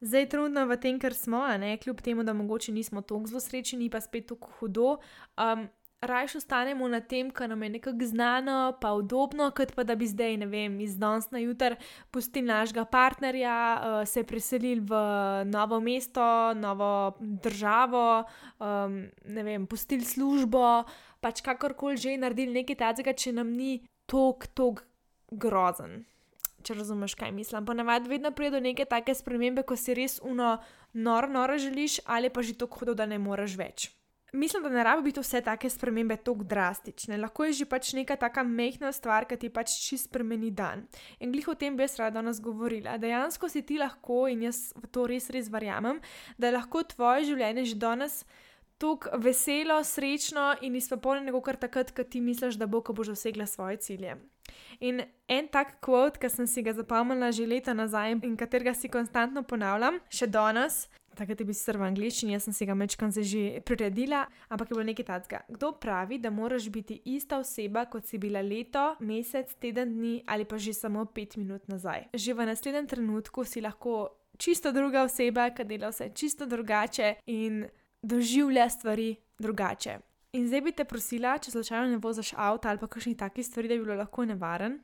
zdaj 0.00 0.28
trudno 0.32 0.66
v 0.66 0.76
tem, 0.80 1.00
kar 1.00 1.14
smo, 1.14 1.44
ne, 1.60 1.76
kljub 1.78 2.00
temu, 2.00 2.24
da 2.24 2.32
mogoče 2.32 2.72
nismo 2.72 3.02
tako 3.02 3.26
zelo 3.26 3.40
srečni, 3.40 3.90
pa 3.90 4.00
spet 4.00 4.28
tako 4.32 4.52
hudo. 4.58 4.96
Um, 5.36 5.68
Rajš 6.06 6.34
ostanemo 6.36 6.88
na 6.92 6.98
tem, 7.00 7.30
kar 7.32 7.48
nam 7.48 7.62
je 7.62 7.68
nekako 7.70 8.04
znano, 8.04 8.76
pa 8.80 8.92
udobno, 8.92 9.48
kot 9.56 9.72
pa 9.74 9.82
da 9.84 9.94
bi 9.96 10.06
zdaj, 10.06 10.36
ne 10.36 10.46
vem, 10.46 10.74
iz 10.84 10.98
danes 11.00 11.30
na 11.32 11.40
jutr 11.40 11.74
pustili 12.12 12.46
našega 12.46 12.84
partnerja, 12.84 13.54
uh, 13.74 14.08
se 14.08 14.22
preselili 14.22 14.80
v 14.84 14.98
novo 15.48 15.80
mesto, 15.80 16.54
novo 16.54 17.16
državo, 17.20 18.24
um, 18.60 18.98
ne 19.24 19.42
vem, 19.42 19.64
pustili 19.66 20.04
službo, 20.04 20.84
pač 21.20 21.40
kakorkoli 21.40 21.96
že 21.96 22.18
naredili 22.20 22.60
nekaj 22.60 22.76
takega, 22.76 23.16
če 23.16 23.32
nam 23.32 23.56
ni 23.56 23.80
tok, 24.06 24.46
tok 24.52 24.84
grozen. 25.30 26.04
Če 26.66 26.74
razumeš, 26.74 27.14
kaj 27.14 27.30
mislim. 27.32 27.66
Ponavadi 27.66 28.10
vedno 28.10 28.32
pride 28.34 28.56
do 28.56 28.60
neke 28.60 28.84
take 28.84 29.14
spremembe, 29.14 29.62
ko 29.62 29.76
si 29.78 29.94
res 29.94 30.18
uno, 30.22 30.56
noro, 30.92 31.28
noro 31.30 31.58
želiš, 31.58 32.00
ali 32.06 32.30
pa 32.30 32.42
že 32.42 32.56
tako 32.58 32.80
hudo, 32.80 32.94
da 32.94 33.06
ne 33.06 33.18
moreš 33.22 33.54
več. 33.60 33.90
Mislim, 34.32 34.62
da 34.62 34.68
ne 34.68 34.82
rabi 34.84 35.02
biti 35.02 35.22
vse 35.22 35.40
take 35.40 35.70
spremembe 35.70 36.16
tako 36.16 36.44
drastične. 36.44 37.16
Lahko 37.16 37.44
je 37.46 37.52
že 37.52 37.66
pač 37.70 37.92
neka 37.94 38.16
taka 38.16 38.42
mehna 38.42 38.90
stvar, 38.92 39.24
ki 39.24 39.36
ti 39.36 39.48
pač 39.48 39.76
čist 39.80 40.10
spremeni 40.10 40.50
dan. 40.50 40.82
In 41.20 41.30
glih 41.32 41.46
o 41.48 41.54
tem 41.54 41.76
bi 41.76 41.86
jaz 41.86 41.96
rada 42.00 42.18
danes 42.18 42.42
govorila. 42.42 42.98
Dejansko 42.98 43.48
si 43.48 43.62
ti 43.62 43.78
lahko, 43.78 44.26
in 44.28 44.42
jaz 44.48 44.72
v 44.74 44.90
to 44.90 45.06
res, 45.06 45.30
res 45.30 45.48
verjamem, 45.48 46.02
da 46.36 46.50
je 46.50 46.56
lahko 46.58 46.82
tvoje 46.82 47.30
življenje 47.30 47.64
že 47.70 47.78
danes 47.78 48.24
tako 48.78 49.18
veselo, 49.22 49.84
srečno 49.84 50.54
in 50.60 50.76
izpopolnjeno, 50.76 51.40
kot 51.40 51.60
takrat, 51.60 51.92
ko 51.96 52.04
ti 52.04 52.20
misliš, 52.20 52.58
da 52.60 52.66
bo, 52.66 52.82
ko 52.84 52.92
boš 52.92 53.14
dosegla 53.14 53.46
svoje 53.46 53.76
cilje. 53.76 54.16
In 54.80 55.02
en 55.28 55.48
tak 55.48 55.78
kvot, 55.80 56.18
ki 56.20 56.28
sem 56.30 56.46
si 56.46 56.62
ga 56.62 56.74
zapomnila 56.76 57.32
že 57.32 57.46
leta 57.48 57.74
nazaj 57.74 58.18
in 58.22 58.36
katerega 58.36 58.74
si 58.74 58.88
konstantno 58.92 59.42
ponavljam, 59.42 60.00
še 60.08 60.26
danes. 60.26 60.86
Takrat 61.16 61.40
je 61.40 61.46
bil 61.48 61.56
sicer 61.56 61.78
v 61.80 61.86
angliščini, 61.86 62.34
jaz 62.34 62.44
sem 62.44 62.52
si 62.52 62.66
ga 62.68 62.74
večkrat 62.76 63.16
že 63.24 63.62
priredila, 63.64 64.26
ampak 64.52 64.68
je 64.68 64.74
bilo 64.74 64.84
nekaj 64.84 65.06
takega. 65.08 65.40
Kdo 65.48 65.72
pravi, 65.80 66.18
da 66.20 66.30
moraš 66.30 66.68
biti 66.68 67.00
ista 67.08 67.38
oseba, 67.40 67.86
kot 67.88 68.04
si 68.04 68.20
bila 68.20 68.42
leto, 68.44 68.98
mesec, 69.00 69.54
teden 69.56 69.96
dni 69.96 70.20
ali 70.26 70.44
pa 70.44 70.60
že 70.60 70.76
samo 70.76 71.06
pet 71.08 71.38
minut 71.40 71.64
nazaj? 71.72 72.12
Že 72.12 72.36
v 72.36 72.46
naslednjem 72.52 72.86
trenutku 72.86 73.48
si 73.48 73.64
lahko 73.64 74.12
čisto 74.36 74.72
druga 74.76 75.08
oseba, 75.08 75.48
ki 75.56 75.64
dela 75.64 75.88
vse 75.88 76.12
čisto 76.12 76.44
drugače 76.44 77.14
in 77.32 77.64
doživlja 78.06 78.68
stvari 78.70 79.16
drugače. 79.38 79.98
In 80.32 80.46
zdaj 80.48 80.60
bi 80.60 80.72
te 80.72 80.84
prosila, 80.84 81.38
če 81.38 81.50
slučajno 81.50 81.88
ne 81.90 81.98
voziš 82.02 82.34
avto 82.36 82.68
ali 82.68 82.78
pa 82.78 82.86
kakšni 82.86 83.16
taki 83.16 83.42
stvari, 83.42 83.68
da 83.68 83.74
bi 83.74 83.84
bilo 83.84 83.96
lahko 83.96 84.24
nevaren, 84.24 84.78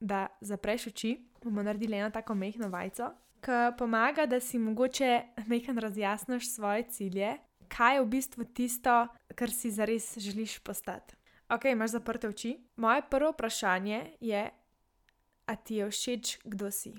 da 0.00 0.26
zapreš 0.40 0.86
oči. 0.92 1.16
Bomo 1.42 1.62
naredili 1.62 1.96
eno 1.96 2.10
tako 2.10 2.34
mehko 2.34 2.68
vajco, 2.68 3.10
ki 3.40 3.58
pomaga, 3.78 4.26
da 4.26 4.40
si 4.40 4.58
mogoče 4.58 5.10
mehko 5.46 5.72
razjasniš 5.80 6.50
svoje 6.54 6.88
cilje, 6.90 7.36
kaj 7.68 7.96
je 7.96 8.02
v 8.02 8.08
bistvu 8.14 8.44
tisto, 8.44 8.96
kar 9.34 9.50
si 9.50 9.70
zares 9.70 10.16
želiš 10.18 10.58
postati. 10.58 11.14
Ok, 11.48 11.64
imaš 11.64 11.96
zaprte 11.96 12.28
oči. 12.28 12.58
Moje 12.76 13.02
prvo 13.10 13.30
vprašanje 13.32 14.16
je, 14.20 14.50
a 15.46 15.56
ti 15.56 15.80
je 15.80 15.90
všeč, 15.90 16.38
kdo 16.44 16.70
si. 16.70 16.92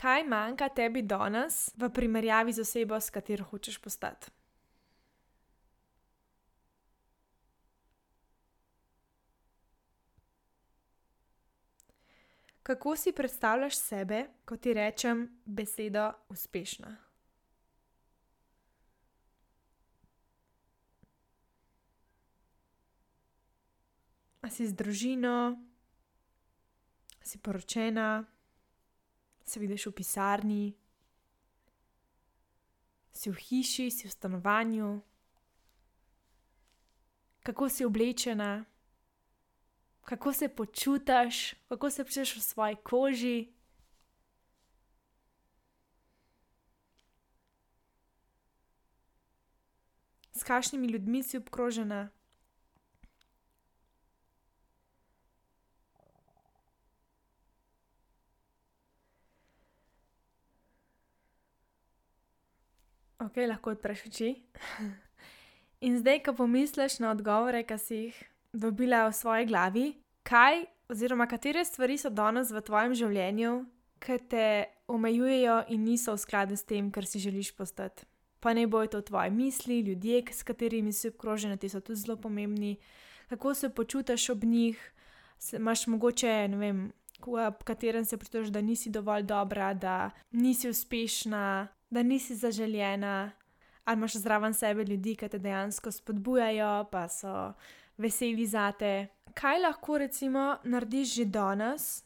Kaj 0.00 0.24
manjka 0.24 0.68
tebi 0.72 1.02
danes 1.02 1.74
v 1.76 1.90
primerjavi 1.92 2.52
z 2.56 2.62
osebo, 2.64 2.96
s 2.96 3.10
katero 3.12 3.44
hočeš 3.44 3.76
postati? 3.78 4.30
Kako 12.62 12.96
si 12.96 13.12
predstavljaš 13.12 13.76
sebe, 13.76 14.24
ko 14.44 14.56
ti 14.56 14.72
rečem 14.72 15.26
besedo 15.44 16.12
uspešna? 16.28 16.96
A 24.40 24.48
si 24.48 24.64
z 24.66 24.72
družino, 24.72 25.60
si 27.20 27.38
poročena, 27.38 28.24
se 29.50 29.60
vidiš 29.60 29.86
v 29.86 29.92
pisarni, 29.92 30.74
si 33.12 33.30
v 33.30 33.34
hiši, 33.34 33.90
si 33.90 34.06
v 34.06 34.10
stanovanju, 34.10 35.02
kako 37.42 37.68
si 37.68 37.84
oblečena, 37.84 38.64
kako 40.06 40.32
se 40.32 40.48
počutiš, 40.48 41.54
kako 41.68 41.90
se 41.90 42.04
počutiš 42.04 42.36
v 42.36 42.42
svoji 42.42 42.76
koži. 42.76 43.38
S 50.32 50.42
kakšnimi 50.42 50.86
ljudmi 50.86 51.22
si 51.22 51.38
obkrožena? 51.38 52.19
Ok, 63.30 63.36
lahko 63.46 63.70
odpreš 63.70 64.00
oči. 64.08 64.28
In 65.86 65.98
zdaj, 66.02 66.18
ko 66.26 66.32
pomisliš 66.34 66.98
na 66.98 67.12
odgovore, 67.14 67.62
ki 67.62 67.76
si 67.78 67.94
jih 67.94 68.16
dobila 68.50 69.04
v 69.06 69.14
svoji 69.14 69.46
glavi, 69.46 69.84
kaj 70.26 70.64
oziroma 70.90 71.28
katere 71.30 71.62
stvari 71.64 71.94
so 71.94 72.10
danes 72.10 72.50
v 72.50 72.58
tvojem 72.66 72.96
življenju, 72.98 73.52
ki 74.02 74.18
te 74.26 74.48
omejujejo 74.90 75.60
in 75.70 75.86
niso 75.86 76.16
v 76.18 76.24
skladu 76.24 76.58
s 76.58 76.66
tem, 76.66 76.90
kar 76.90 77.06
si 77.06 77.22
želiš 77.22 77.54
postati. 77.54 78.02
Pa 78.42 78.50
ne 78.50 78.66
bojo 78.66 78.98
to 78.98 79.06
tvoje 79.06 79.30
misli, 79.30 79.78
ljudje, 79.86 80.24
s 80.34 80.42
katerimi 80.42 80.90
si 80.92 81.14
obkrožena, 81.14 81.54
ti 81.54 81.70
so 81.70 81.78
tudi 81.78 82.02
zelo 82.02 82.18
pomembni. 82.18 82.80
Kako 83.30 83.54
se 83.54 83.70
počutiš 83.70 84.30
ob 84.34 84.42
njih, 84.42 84.80
imaš 85.54 85.86
mogoče, 85.86 86.48
ne 86.50 86.56
vem, 86.56 86.86
v 87.22 87.50
katerem 87.62 88.04
se 88.04 88.18
počutiš, 88.18 88.50
da 88.50 88.60
nisi 88.60 88.90
dovolj 88.90 89.22
dobra, 89.22 89.74
da 89.74 90.10
nisi 90.32 90.68
uspešna, 90.68 91.68
da 91.90 92.02
nisi 92.02 92.36
zaželjena, 92.36 93.30
ali 93.84 93.98
imaš 93.98 94.16
zraven 94.16 94.54
sebe 94.54 94.84
ljudi, 94.84 95.16
ki 95.16 95.28
te 95.28 95.38
dejansko 95.38 95.90
spodbujajo, 95.90 96.84
pa 96.92 97.08
so 97.08 97.52
veseli 97.98 98.46
za 98.46 98.72
te. 98.72 99.08
Kaj 99.34 99.60
lahko 99.60 99.98
recimo 99.98 100.56
narediš 100.64 101.14
že 101.14 101.24
danes, 101.24 102.04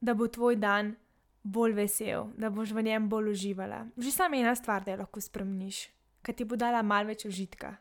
da 0.00 0.14
bo 0.14 0.28
tvoj 0.28 0.56
dan 0.56 0.94
bolj 1.42 1.72
vesel, 1.72 2.30
da 2.36 2.50
boš 2.50 2.72
v 2.72 2.82
njem 2.82 3.08
bolj 3.08 3.30
uživala? 3.30 3.86
Že 3.96 4.10
sama 4.10 4.36
ena 4.36 4.54
stvar, 4.54 4.84
da 4.84 4.92
jo 4.92 5.02
lahko 5.04 5.20
spremeniš, 5.20 5.88
ki 6.22 6.32
ti 6.32 6.44
bo 6.44 6.56
dala 6.56 6.82
malce 6.82 7.08
več 7.08 7.24
užitka. 7.24 7.76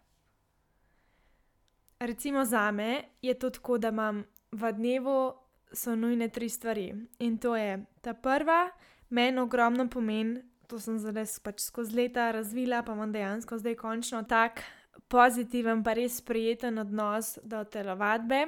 Recimo 2.00 2.46
za 2.46 2.72
me 2.72 3.04
je 3.22 3.34
to 3.34 3.50
tako, 3.50 3.78
da 3.78 3.90
imam 3.90 4.24
v 4.52 4.72
dnevu 4.72 5.34
so 5.72 5.96
nujne 5.96 6.30
tri 6.30 6.50
stvari. 6.50 6.94
In 7.20 7.38
to 7.38 7.56
je 7.56 7.86
ta 8.02 8.14
prva, 8.14 8.70
meni 9.10 9.40
ogromno 9.40 9.88
pomeni, 9.90 10.42
to 10.68 10.80
sem 10.80 10.98
zdaj 11.00 11.40
pač 11.44 11.64
skozi 11.66 11.96
leta 11.96 12.32
razvila, 12.36 12.82
pa 12.84 12.94
imam 12.94 13.12
dejansko 13.12 13.58
zdaj 13.62 13.76
končno 13.80 14.24
tak 14.28 14.64
pozitiven, 15.12 15.84
pa 15.84 15.94
res 15.98 16.20
prijeten 16.22 16.80
odnos 16.82 17.38
do 17.44 17.64
telovadbe. 17.64 18.46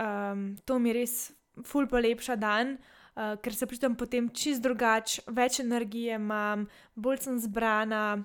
Um, 0.00 0.54
to 0.64 0.78
mi 0.78 0.92
res 0.92 1.32
ful 1.64 1.86
polepša 1.86 2.36
dan, 2.36 2.76
uh, 3.14 3.36
ker 3.42 3.54
se 3.54 3.68
počutim 3.70 3.94
potem 3.96 4.28
čist 4.34 4.64
drugače, 4.64 5.22
več 5.30 5.60
energije 5.62 6.18
imam, 6.18 6.66
bolj 6.94 7.26
sem 7.28 7.38
zbrana, 7.38 8.24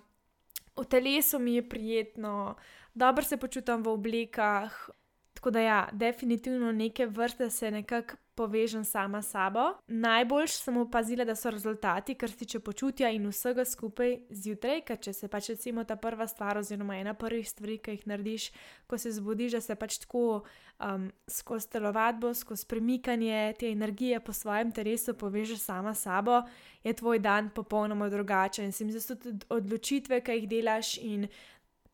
v 0.79 0.85
telesu 0.89 1.39
mi 1.39 1.57
je 1.59 1.65
prijetno, 1.69 2.55
dobro 2.93 3.23
se 3.23 3.37
počutim 3.37 3.83
v 3.83 3.93
oblekah. 3.93 4.89
Tako 5.33 5.51
da, 5.55 5.59
ja, 5.59 5.79
definitivno 5.91 6.71
neke 6.71 7.05
vrste 7.05 7.49
se 7.49 7.71
nekako 7.71 8.17
povežem 8.39 8.85
sama 8.87 9.19
s 9.21 9.33
sabo. 9.35 9.65
Najboljš 9.87 10.53
sem 10.63 10.77
opazila, 10.77 11.25
da 11.27 11.35
so 11.35 11.51
rezultati, 11.51 12.15
kar 12.15 12.31
se 12.31 12.37
tiče 12.37 12.59
počutja 12.63 13.09
in 13.11 13.27
vsega 13.27 13.65
skupaj 13.67 14.15
zjutraj, 14.29 14.79
ker 14.87 14.99
če 15.03 15.13
se 15.13 15.27
pač 15.27 15.49
recimo 15.51 15.83
ta 15.83 15.97
prva 15.99 16.27
stvar, 16.27 16.61
oziroma 16.61 16.95
ena 17.01 17.13
prvih 17.19 17.49
stvari, 17.49 17.75
ki 17.83 17.97
jih 17.97 18.07
narediš, 18.07 18.47
ko 18.87 18.97
se 18.97 19.11
zbudiš, 19.17 19.57
da 19.57 19.61
se 19.65 19.75
pač 19.75 19.99
tako 20.05 20.23
um, 20.39 21.09
skozi 21.27 21.67
telovadbo, 21.75 22.31
skozi 22.33 22.67
premikanje 22.71 23.43
te 23.59 23.73
energije 23.75 24.23
po 24.23 24.33
svojem 24.33 24.71
telesu 24.71 25.17
povežeš 25.19 25.59
sama 25.67 25.93
s 25.93 26.07
sabo, 26.07 26.39
je 26.83 26.95
tvoj 26.95 27.19
dan 27.19 27.51
popolnoma 27.55 28.09
drugačen. 28.09 28.71
In 28.71 28.71
se 28.71 28.87
mi 28.87 28.95
zdi, 28.95 29.03
da 29.03 29.07
so 29.07 29.19
tudi 29.19 29.51
odločitve, 29.59 30.23
ki 30.23 30.41
jih 30.41 30.51
delaš 30.57 30.97
in. 31.03 31.27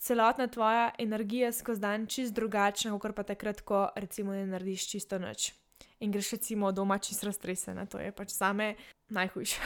Celotna 0.06 0.46
tvoja 0.52 0.90
energija 1.00 1.54
skozi 1.56 1.82
dan 1.82 2.04
je 2.04 2.14
čist 2.14 2.36
drugačna, 2.36 2.94
kot 3.00 3.16
pa 3.16 3.24
takrat, 3.24 3.64
ko 3.66 3.88
recimo 3.96 4.36
ne 4.36 4.44
narediš 4.46 4.90
čisto 4.92 5.18
noč 5.18 5.54
in 6.00 6.12
greš 6.12 6.32
recimo 6.32 6.72
doma 6.72 6.98
čisto 6.98 7.26
raztresena, 7.26 7.86
to 7.86 8.00
je 8.00 8.12
pač 8.12 8.36
zame 8.36 8.76
najhujše. 9.10 9.62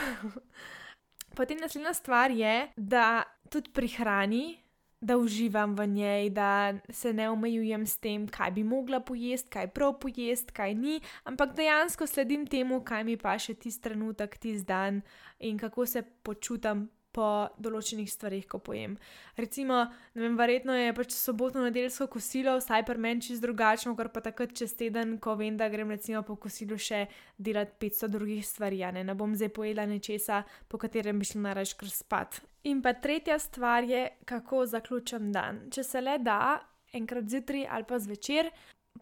Potem 1.36 1.58
naslednja 1.60 1.94
stvar 1.94 2.30
je, 2.30 2.72
da 2.76 3.22
tudi 3.50 3.70
pri 3.70 3.88
hrani, 3.88 4.58
da 5.00 5.16
uživam 5.16 5.74
v 5.74 5.86
njej, 5.86 6.30
da 6.30 6.74
se 6.88 7.12
ne 7.12 7.30
omejujem 7.30 7.86
s 7.86 7.96
tem, 7.98 8.28
kaj 8.28 8.50
bi 8.50 8.64
mogla 8.64 9.00
pojesti, 9.00 9.48
kaj 9.50 9.68
prav 9.72 9.94
pojesti, 10.00 10.52
kaj 10.52 10.74
ni, 10.74 11.00
ampak 11.24 11.54
dejansko 11.56 12.06
sledim 12.06 12.46
temu, 12.46 12.82
kaj 12.84 13.04
mi 13.04 13.16
pa 13.16 13.38
še 13.38 13.54
tisti 13.54 13.88
trenutek, 13.88 14.36
tisti 14.38 14.66
dan 14.68 15.00
in 15.38 15.58
kako 15.58 15.86
se 15.86 16.02
počutam 16.02 16.90
po 17.12 17.48
določenih 17.58 18.08
stvarih, 18.10 18.46
ko 18.50 18.60
pojem. 18.62 18.96
Recimo, 19.38 19.82
vem, 20.14 20.36
verjetno 20.38 20.76
je 20.76 20.92
pač 20.96 21.14
sobotno 21.16 21.64
nedeljsko 21.66 22.06
kosilo, 22.12 22.56
vsaj 22.60 22.84
pri 22.86 23.02
meni 23.02 23.26
čist 23.26 23.42
drugačno, 23.44 23.96
kot 23.98 24.12
pa 24.14 24.22
takrat 24.24 24.54
čez 24.56 24.74
teden, 24.78 25.16
ko 25.22 25.34
vem, 25.40 25.58
da 25.60 25.70
grem 25.72 25.90
recimo 25.90 26.22
po 26.26 26.38
kosilu 26.40 26.78
še 26.78 27.06
delati 27.38 27.76
500 27.88 28.12
drugih 28.14 28.46
stvari, 28.46 28.82
ne? 28.94 29.04
ne 29.04 29.14
bom 29.18 29.34
zdaj 29.34 29.52
pojedla 29.56 29.88
nečesa, 29.90 30.44
po 30.68 30.78
katerem 30.78 31.18
bi 31.18 31.28
šla 31.28 31.50
nareč 31.50 31.74
kar 31.78 31.90
spat. 31.92 32.40
In 32.70 32.82
pa 32.84 32.92
tretja 32.92 33.38
stvar 33.40 33.86
je, 33.88 34.06
kako 34.28 34.66
zaključam 34.68 35.30
dan. 35.32 35.64
Če 35.72 35.84
se 35.86 36.02
le 36.04 36.18
da, 36.22 36.60
enkrat 36.92 37.30
zjutraj 37.30 37.66
ali 37.70 37.88
pa 37.88 37.98
zvečer, 37.98 38.50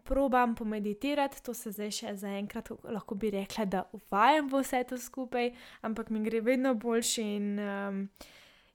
probam 0.03 0.55
pomeditirati, 0.55 1.43
to 1.43 1.53
se 1.53 1.71
zdaj 1.71 1.91
še 1.91 2.15
zaenkrat 2.17 2.71
lahko 2.83 3.15
bi 3.15 3.31
rekla, 3.33 3.65
da 3.65 3.83
uvajam 3.93 4.49
vse 4.53 4.83
to 4.89 4.97
skupaj, 4.97 5.51
ampak 5.85 6.09
mi 6.09 6.23
gre 6.25 6.41
vedno 6.41 6.73
boljši 6.73 7.25
in 7.35 7.59
um, 7.59 7.99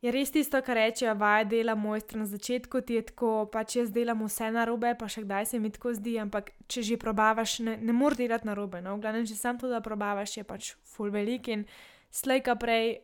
je 0.02 0.12
res 0.12 0.30
tisto, 0.30 0.61
kar 0.62 0.76
rečejo, 0.76 1.14
vaja 1.18 1.47
dela 1.49 1.75
mojstra 1.75 2.21
na 2.21 2.26
začetku, 2.28 2.83
ti 2.85 2.99
je 2.99 3.06
tako, 3.11 3.33
pač 3.52 3.78
jaz 3.80 3.90
delam 3.94 4.23
vse 4.26 4.50
na 4.52 4.66
robe, 4.68 4.92
pa 4.99 5.09
še 5.09 5.25
kdaj 5.25 5.49
se 5.50 5.62
mi 5.62 5.73
tako 5.75 5.94
zdi, 5.97 6.18
ampak 6.23 6.52
če 6.68 6.85
že 6.90 7.00
probavaš, 7.00 7.59
ne, 7.64 7.78
ne 7.80 7.97
moreš 7.97 8.21
delati 8.21 8.50
na 8.50 8.54
robe, 8.59 8.83
no, 8.85 8.99
v 8.99 9.06
glavnem, 9.06 9.26
če 9.26 9.38
sam 9.38 9.59
to 9.59 9.73
da 9.73 9.80
probavaš, 9.85 10.37
je 10.37 10.44
pač 10.44 10.75
full 10.85 11.14
velik 11.14 11.49
in 11.49 11.66
slejka 12.14 12.59
prej. 12.61 13.00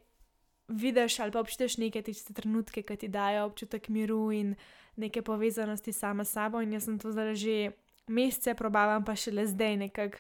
vidiš 0.71 1.19
ali 1.21 1.33
pa 1.35 1.41
občutiš 1.41 1.79
neke 1.83 2.03
tiste 2.03 2.31
trenutke, 2.31 2.83
ki 2.87 2.97
ti 2.97 3.09
dajo 3.09 3.47
občutek 3.49 3.89
miru 3.89 4.31
in 4.31 4.55
neke 4.97 5.23
povezanosti 5.23 5.93
sama 5.93 6.25
s 6.25 6.31
sabo. 6.31 6.61
In 6.63 6.73
jaz 6.73 6.85
sem 6.85 6.99
to 6.99 7.11
zdaj 7.11 7.35
že 7.35 7.73
mesece 8.11 8.55
probavam, 8.59 9.05
pa 9.07 9.17
še 9.17 9.33
le 9.35 9.47
zdaj 9.49 9.77
nekako 9.87 10.19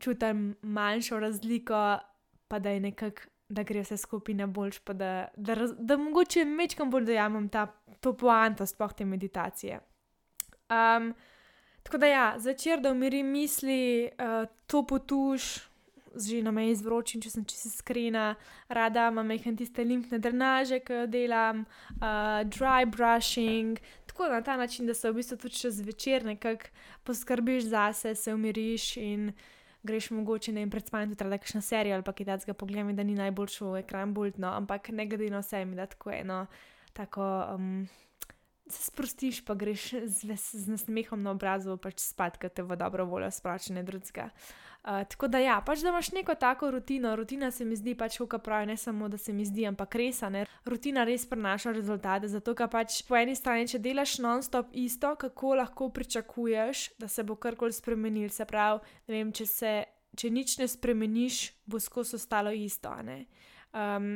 čutim 0.00 0.56
manjšo 0.62 1.20
razliko, 1.20 1.98
pa 2.48 2.58
da 2.58 2.70
je 2.70 2.80
nekako. 2.80 3.28
Da 3.50 3.64
gre 3.66 3.80
vse 3.82 3.96
skupaj 3.98 4.34
na 4.38 4.46
boljš, 4.46 4.76
pa 4.86 4.94
da, 4.94 5.06
da, 5.34 5.56
da, 5.58 5.64
da 5.74 5.96
mogoče 5.98 6.44
mečkam 6.46 6.90
bolj 6.90 7.08
dojamem 7.08 7.48
ta, 7.50 7.64
poanta, 7.98 8.62
sploh 8.66 8.92
te 8.94 9.04
meditacije. 9.04 9.80
Um, 10.70 11.08
tako 11.82 11.98
da 11.98 12.06
ja, 12.06 12.26
začer, 12.38 12.78
da 12.80 12.92
umirim 12.94 13.26
misli, 13.26 14.06
uh, 14.06 14.46
to 14.66 14.84
potuš, 14.86 15.48
že 16.14 16.42
na 16.42 16.50
meji 16.50 16.74
z 16.74 16.86
vročim, 16.86 17.22
če 17.22 17.30
sem 17.30 17.44
čisto 17.44 17.68
iskrena, 17.70 18.34
rada 18.68 19.08
imam 19.10 19.26
nekaj 19.30 19.56
tiste 19.58 19.84
limfne 19.84 20.18
drenaže, 20.22 20.80
ki 20.86 21.00
jo 21.00 21.06
delam, 21.10 21.64
uh, 21.98 22.42
dry 22.46 22.86
brushing, 22.86 23.78
tako 24.20 24.32
na 24.32 24.42
ta 24.42 24.56
način, 24.56 24.86
da 24.86 24.94
se 24.94 25.10
v 25.10 25.14
bistvu 25.14 25.36
tudi 25.36 25.54
čez 25.54 25.80
večer 25.80 26.24
nekako 26.24 26.64
poskrbiš 27.04 27.64
zase, 27.64 28.14
se 28.14 28.34
umiriš 28.34 28.96
in 28.96 29.32
greš 29.82 30.10
mogoče 30.10 30.52
ne 30.52 30.62
in 30.62 30.70
pred 30.70 30.86
spanjem 30.86 31.16
tudi 31.16 31.30
kakšna 31.30 31.60
serija 31.60 31.94
ali 31.94 32.04
pa 32.04 32.12
kaj 32.12 32.26
takega 32.26 32.54
pogledam, 32.54 32.96
da 32.96 33.02
ni 33.02 33.14
najboljši 33.14 33.64
v 33.64 33.78
ekran 33.78 34.14
bultno, 34.14 34.48
ampak 34.48 34.88
ne 34.88 35.06
glede 35.06 35.30
na 35.30 35.40
vse 35.40 35.64
mi 35.64 35.76
da 35.76 35.86
tako 35.86 36.10
eno, 36.10 36.46
tako. 36.92 37.44
Um, 37.54 37.88
Se 38.70 38.82
sprostiš, 38.86 39.44
pa 39.44 39.54
greš 39.58 39.90
z, 40.06 40.36
z 40.36 40.66
nasmehom 40.70 41.22
na 41.22 41.34
obrazu, 41.34 41.76
pač 41.76 41.98
spat, 42.04 42.38
ker 42.38 42.52
te 42.54 42.62
v 42.62 42.76
dobro 42.78 43.04
voljo 43.04 43.30
sprašuje 43.30 43.82
drugega. 43.82 44.30
Uh, 44.80 45.02
tako 45.04 45.28
da, 45.28 45.38
ja, 45.38 45.58
pač 45.60 45.82
da 45.84 45.90
imaš 45.90 46.08
neko 46.16 46.34
tako 46.40 46.70
rutino. 46.70 47.16
Rutina 47.16 47.50
se 47.50 47.64
mi 47.64 47.76
zdi 47.76 47.92
pač, 47.94 48.16
kako 48.18 48.38
pravi, 48.38 48.70
ne 48.70 48.76
samo 48.80 49.08
da 49.12 49.18
se 49.18 49.32
mi 49.32 49.44
zdi, 49.44 49.66
ampak 49.68 49.94
res, 50.00 50.22
ne. 50.32 50.46
Rutina 50.64 51.04
res 51.04 51.26
prinaša 51.28 51.74
rezultate. 51.76 52.30
Zato, 52.32 52.54
ker 52.56 52.70
pač 52.72 53.02
po 53.04 53.18
eni 53.18 53.34
strani, 53.36 53.68
če 53.68 53.82
delaš 53.82 54.16
non-stop 54.24 54.72
isto, 54.72 55.12
kako 55.20 55.58
lahko 55.60 55.90
pričakuješ, 55.92 56.86
da 56.98 57.08
se 57.08 57.26
bo 57.28 57.36
karkoli 57.36 57.76
spremenil. 57.76 58.30
Se 58.32 58.46
pravi, 58.48 58.80
vem, 59.10 59.34
če, 59.36 59.46
se, 59.46 59.74
če 60.16 60.32
nič 60.32 60.56
ne 60.62 60.68
spremeniš, 60.70 61.42
bo 61.68 61.82
skozi 61.82 62.16
ostalo 62.16 62.54
isto. 62.56 62.94
Um, 63.74 64.14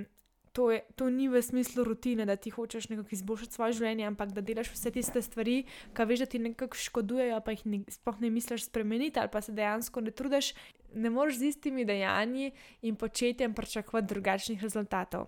to, 0.55 0.71
je, 0.71 0.81
to 0.95 1.11
ni 1.11 1.27
v 1.29 1.43
smislu 1.43 1.85
rutine, 1.85 2.27
da 2.27 2.37
ti 2.37 2.51
hočeš 2.55 2.87
nekako 2.89 3.09
izboljšati 3.13 3.53
svoje 3.53 3.73
življenje, 3.81 4.07
ampak 4.07 4.31
da 4.37 4.41
delaš 4.41 4.71
vse 4.71 4.93
tiste 4.95 5.23
stvari, 5.23 5.57
ki 5.67 6.07
veš, 6.07 6.23
da 6.23 6.29
ti 6.31 6.39
nekako 6.39 6.79
škodujejo, 6.79 7.41
pa 7.43 7.57
jih 7.57 7.65
ne, 7.67 7.81
sploh 7.91 8.21
ne 8.23 8.31
misliš 8.31 8.69
spremeniti, 8.69 9.19
ali 9.19 9.33
pa 9.33 9.43
se 9.43 9.53
dejansko 9.53 10.05
ne 10.07 10.15
trudiš, 10.15 10.53
ne 10.95 11.11
moreš 11.11 11.41
z 11.43 11.51
istimi 11.51 11.85
dejanji 11.85 12.53
in 12.87 12.95
početjem 12.97 13.55
pričakovati 13.55 14.13
drugačnih 14.15 14.63
rezultatov. 14.63 15.27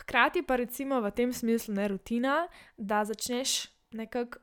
Hkrati 0.00 0.46
pa 0.48 0.56
recimo 0.56 1.02
v 1.04 1.12
tem 1.12 1.32
smislu 1.36 1.76
ne 1.76 1.88
rutina, 1.92 2.46
da 2.80 3.04
začneš 3.04 3.68
nekako 3.92 4.40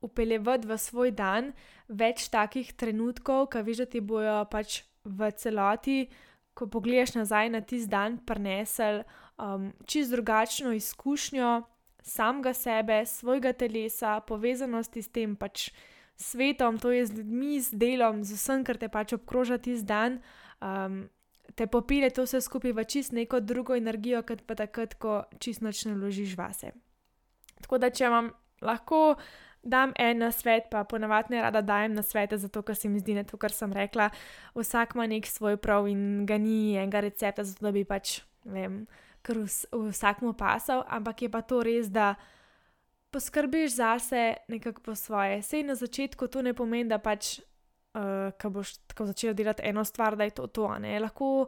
upeljevati 0.00 0.68
v 0.68 0.78
svoj 0.80 1.12
dan 1.12 1.52
več 1.88 2.30
takih 2.32 2.72
trenutkov, 2.72 3.50
ki 3.52 3.68
veš, 3.68 3.84
da 3.84 3.86
ti 3.86 4.00
bojo 4.00 4.44
pač 4.48 4.80
v 5.04 5.28
celoti 5.36 6.06
ko 6.54 6.66
pogledaš 6.70 7.14
nazaj 7.14 7.50
na 7.50 7.60
tisti 7.60 7.90
dan, 7.90 8.18
prenesel 8.26 9.02
um, 9.38 9.72
čist 9.86 10.10
drugačno 10.10 10.72
izkušnjo 10.72 11.62
samega 12.04 12.52
sebe, 12.54 13.02
svojega 13.06 13.52
telesa, 13.52 14.20
povezanosti 14.20 15.02
s 15.02 15.08
tem 15.08 15.36
pač 15.36 15.70
svetom, 16.16 16.78
to 16.78 16.92
je 16.92 17.06
z 17.06 17.18
ljudmi, 17.18 17.60
z 17.60 17.80
delom, 17.80 18.22
z 18.24 18.36
vsem, 18.38 18.64
kar 18.64 18.78
te 18.78 18.88
pač 18.88 19.16
obkroža 19.16 19.58
tisti 19.58 19.86
dan. 19.88 20.22
Um, 20.60 21.04
Te 21.54 21.66
popile 21.70 22.08
to 22.10 22.24
vse 22.24 22.40
skupaj 22.40 22.72
v 22.72 22.82
čist 22.88 23.12
neko 23.12 23.38
drugo 23.44 23.76
energijo, 23.76 24.22
kot 24.26 24.40
pa 24.48 24.56
takrat, 24.58 24.96
ko 24.98 25.20
čist 25.38 25.60
noč 25.62 25.84
ne 25.84 25.92
vložiš 25.94 26.32
vase. 26.40 26.72
Tako 27.60 27.78
da, 27.78 27.90
če 27.94 28.08
vam 28.10 28.30
lahko 28.64 29.14
dam 29.64 29.92
en 29.98 30.18
na 30.18 30.30
svet, 30.32 30.68
pa 30.70 30.84
ponavadi 30.84 31.34
ne 31.34 31.42
rada 31.42 31.60
dajem 31.60 31.94
na 31.94 32.02
svete, 32.02 32.38
zato 32.38 32.62
ker 32.62 32.76
se 32.76 32.88
mi 32.88 33.00
zdi, 33.00 33.14
da 33.14 33.24
to, 33.24 33.36
kar 33.40 33.52
sem 33.52 33.72
rekla, 33.72 34.10
vsak 34.54 34.94
ima 34.94 35.06
nek 35.10 35.26
svoj 35.26 35.56
prav 35.56 35.88
in 35.88 36.26
ga 36.26 36.38
ni 36.38 36.76
enega 36.76 37.00
recepta, 37.00 37.44
zato 37.44 37.66
da 37.66 37.72
bi 37.72 37.84
pač, 37.88 38.20
vem, 38.44 38.84
ker 39.24 39.44
vsak 39.72 40.22
mu 40.22 40.34
pasal, 40.36 40.84
ampak 40.88 41.24
je 41.24 41.32
pa 41.32 41.42
to 41.42 41.62
res, 41.64 41.88
da 41.88 42.14
poskrbiš 43.14 43.76
zase 43.78 44.34
nekako 44.48 44.82
po 44.82 44.94
svoje. 44.94 45.42
Sej 45.42 45.62
na 45.62 45.74
začetku 45.74 46.26
to 46.26 46.42
ne 46.42 46.54
pomeni, 46.54 46.88
da 46.90 46.98
pač, 46.98 47.38
uh, 47.94 48.34
ko 48.40 48.50
boš 48.50 48.76
tako 48.90 49.06
začel 49.06 49.36
delati 49.38 49.62
eno 49.64 49.84
stvar, 49.84 50.18
da 50.18 50.26
je 50.26 50.34
to 50.34 50.46
to, 50.46 50.68
ne, 50.78 50.98
lahko. 51.00 51.46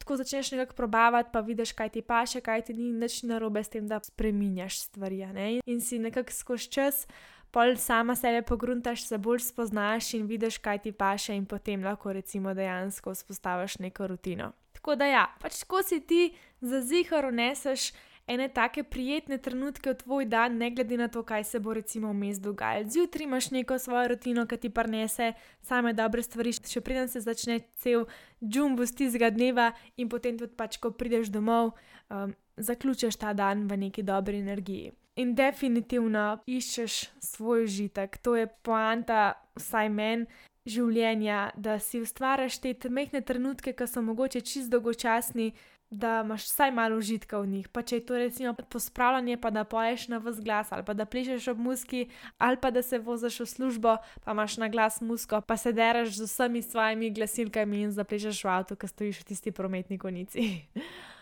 Tako 0.00 0.16
začneš 0.16 0.52
nekako 0.52 0.76
probavati, 0.76 1.28
pa 1.32 1.40
vidiš, 1.44 1.74
kaj 1.76 1.90
ti 1.92 2.02
paše, 2.02 2.40
kaj 2.40 2.62
ti 2.68 2.74
ni 2.74 2.88
nič 2.92 3.22
narobe 3.28 3.60
s 3.64 3.68
tem, 3.68 3.88
da 3.88 3.98
spremenjaš 4.00 4.78
stvari. 4.86 5.20
In 5.66 5.80
si 5.80 5.98
nekako 5.98 6.32
skozi 6.32 6.70
čas 6.72 7.04
pol 7.50 7.76
sama 7.76 8.14
sebe 8.16 8.42
pogruntaš, 8.42 9.06
se 9.06 9.18
bolj 9.18 9.38
spoznaš 9.38 10.14
in 10.14 10.26
vidiš, 10.26 10.58
kaj 10.58 10.78
ti 10.78 10.92
paše, 10.92 11.34
in 11.36 11.46
potem 11.46 11.84
lahko 11.84 12.12
recimo 12.12 12.54
dejansko 12.54 13.14
vzpostaviš 13.14 13.78
neko 13.78 14.06
rutino. 14.06 14.52
Tako 14.72 14.94
da 14.96 15.06
ja, 15.06 15.26
pač 15.40 15.64
ko 15.64 15.82
si 15.82 16.00
ti 16.00 16.30
za 16.60 16.80
zihar 16.80 17.26
uneseš 17.26 17.92
ene 18.30 18.48
take 18.48 18.82
prijetne 18.82 19.38
trenutke 19.38 19.90
v 19.90 19.94
tvoj 19.94 20.24
dan, 20.30 20.56
ne 20.56 20.70
glede 20.70 20.96
na 20.96 21.08
to, 21.08 21.22
kaj 21.26 21.44
se 21.44 21.58
bo 21.58 21.74
recimo 21.74 22.12
vmes 22.12 22.38
dogajalo. 22.38 22.88
Zjutraj 22.88 23.24
imaš 23.24 23.50
neko 23.50 23.78
svojo 23.78 24.08
rutino, 24.08 24.46
ki 24.46 24.56
ti 24.56 24.70
prenese 24.70 25.32
same 25.66 25.92
dobre 25.92 26.22
stvari, 26.22 26.52
še 26.52 26.80
preden 26.80 27.10
se 27.10 27.20
začne 27.20 27.58
cel 27.82 28.06
džumbus 28.38 28.94
tistega 28.94 29.32
dneva 29.34 29.72
in 29.96 30.08
potem 30.08 30.38
tudi 30.38 30.54
pač, 30.54 30.78
ko 30.78 30.92
prideš 30.94 31.32
domov, 31.34 31.74
um, 32.08 32.34
zaključiš 32.56 33.18
ta 33.18 33.34
dan 33.34 33.66
v 33.66 33.76
neki 33.88 34.06
dobri 34.06 34.38
energiji. 34.38 34.92
In 35.20 35.34
definitivno 35.36 36.38
iščeš 36.48 36.94
svoj 37.20 37.66
užitek, 37.66 38.16
to 38.24 38.36
je 38.38 38.46
poanta, 38.64 39.34
vsaj 39.58 39.90
meni, 39.92 40.24
življenja, 40.68 41.50
da 41.56 41.76
si 41.82 42.00
ustvariš 42.00 42.60
te 42.62 42.88
mehke 42.88 43.20
trenutke, 43.20 43.74
ki 43.76 43.88
so 43.88 44.00
mogoče 44.04 44.40
čist 44.40 44.72
dolgočasni, 44.72 45.50
da 45.90 46.20
imaš 46.24 46.44
vsaj 46.46 46.70
malo 46.70 46.96
užitka 46.96 47.40
v 47.42 47.50
njih. 47.50 47.68
Pa 47.68 47.82
če 47.82 47.98
je 47.98 48.04
to 48.06 48.18
recimo 48.18 48.54
pospravljanje, 48.54 49.36
pa 49.42 49.50
da 49.50 49.64
poješ 49.64 50.06
na 50.08 50.20
vse 50.22 50.44
glas, 50.46 50.72
ali 50.72 50.86
pa 50.86 50.94
da 50.94 51.04
plešeš 51.04 51.48
ob 51.52 51.58
muski, 51.58 52.04
ali 52.38 52.56
pa 52.62 52.70
da 52.70 52.82
se 52.82 52.98
voziš 52.98 53.40
v 53.40 53.46
službo, 53.46 53.96
pa 54.24 54.32
imaš 54.32 54.56
na 54.62 54.68
glas 54.68 55.00
musko, 55.00 55.40
pa 55.40 55.56
se 55.56 55.72
deraš 55.72 56.14
z 56.16 56.30
vsemi 56.30 56.62
svojimi 56.62 57.10
glasilkami 57.10 57.82
in 57.82 57.92
zaplešeš 57.92 58.44
v 58.44 58.52
avtu, 58.54 58.76
ki 58.76 58.88
stojiš 58.88 59.20
v 59.20 59.32
tisti 59.34 59.52
prometni 59.52 59.98
konici. 59.98 60.46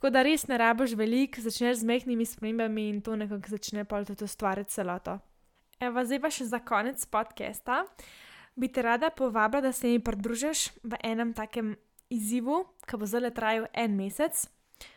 Tako 0.00 0.14
da 0.16 0.22
res 0.24 0.46
ne 0.48 0.56
rabiš 0.56 0.94
veliko, 0.96 1.42
začneš 1.44 1.82
z 1.82 1.84
mehkimi 1.84 2.24
spremembami 2.24 2.86
in 2.88 3.02
to 3.04 3.12
nekako 3.20 3.50
začne 3.52 3.82
pa 3.84 3.98
tudi 4.04 4.24
ustvarjati 4.24 4.72
celoto. 4.72 5.18
Evo, 5.76 6.00
zdaj 6.00 6.20
pa 6.24 6.30
še 6.32 6.46
za 6.48 6.60
konec 6.64 7.04
podcasta. 7.04 7.82
Bi 8.56 8.70
te 8.72 8.80
rada 8.80 9.10
povabila, 9.12 9.60
da 9.60 9.72
se 9.76 9.92
mi 9.92 10.00
pridružiš 10.00 10.70
v 10.88 10.96
enem 11.04 11.34
takem 11.36 11.74
izzivu, 12.08 12.62
ki 12.88 12.96
bo 12.96 13.04
zelo 13.04 13.28
trajal 13.28 13.68
en 13.76 13.98
mesec. 13.98 14.40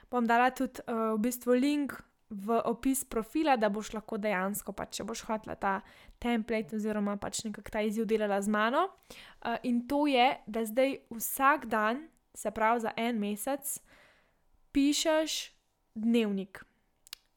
Bom 0.08 0.24
dala 0.24 0.54
tudi 0.56 0.80
uh, 0.88 1.12
v 1.18 1.28
bistvu 1.28 1.60
link 1.60 2.00
v 2.32 2.62
opis 2.64 3.04
profila, 3.04 3.58
da 3.60 3.68
boš 3.68 3.92
lahko 3.98 4.16
dejansko, 4.16 4.72
pa 4.72 4.88
če 4.88 5.04
boš 5.04 5.26
hotela 5.28 5.60
ta 5.60 5.82
template 6.24 6.80
oziroma 6.80 7.18
pač 7.20 7.44
nekako 7.44 7.76
ta 7.76 7.84
izziv 7.84 8.08
delala 8.08 8.40
z 8.40 8.48
mano. 8.48 8.88
Uh, 9.44 9.60
in 9.68 9.84
to 9.84 10.06
je, 10.08 10.32
da 10.48 10.64
zdaj 10.64 10.96
vsak 11.12 11.68
dan, 11.68 12.08
se 12.32 12.56
pravi 12.56 12.88
za 12.88 12.96
en 12.96 13.20
mesec, 13.20 13.82
pišeš 14.74 15.54
dnevnik. 15.96 16.64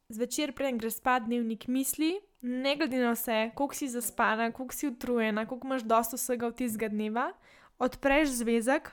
Zvečer, 0.08 0.52
preden 0.56 0.78
greš 0.80 1.00
spat, 1.00 1.26
dnevnik 1.26 1.66
misli, 1.68 2.16
ne 2.40 2.76
glede 2.76 3.00
na 3.02 3.12
vse, 3.12 3.50
koliko 3.54 3.74
si 3.74 3.88
zaspana, 3.90 4.52
koliko 4.52 4.74
si 4.74 4.88
utrujena, 4.88 5.46
koliko 5.46 5.66
imaš 5.66 5.84
dosto 5.84 6.16
vsega 6.16 6.48
v 6.48 6.56
tistega 6.56 6.88
dneva, 6.88 7.26
odpreš 7.78 8.38
zvezek 8.40 8.92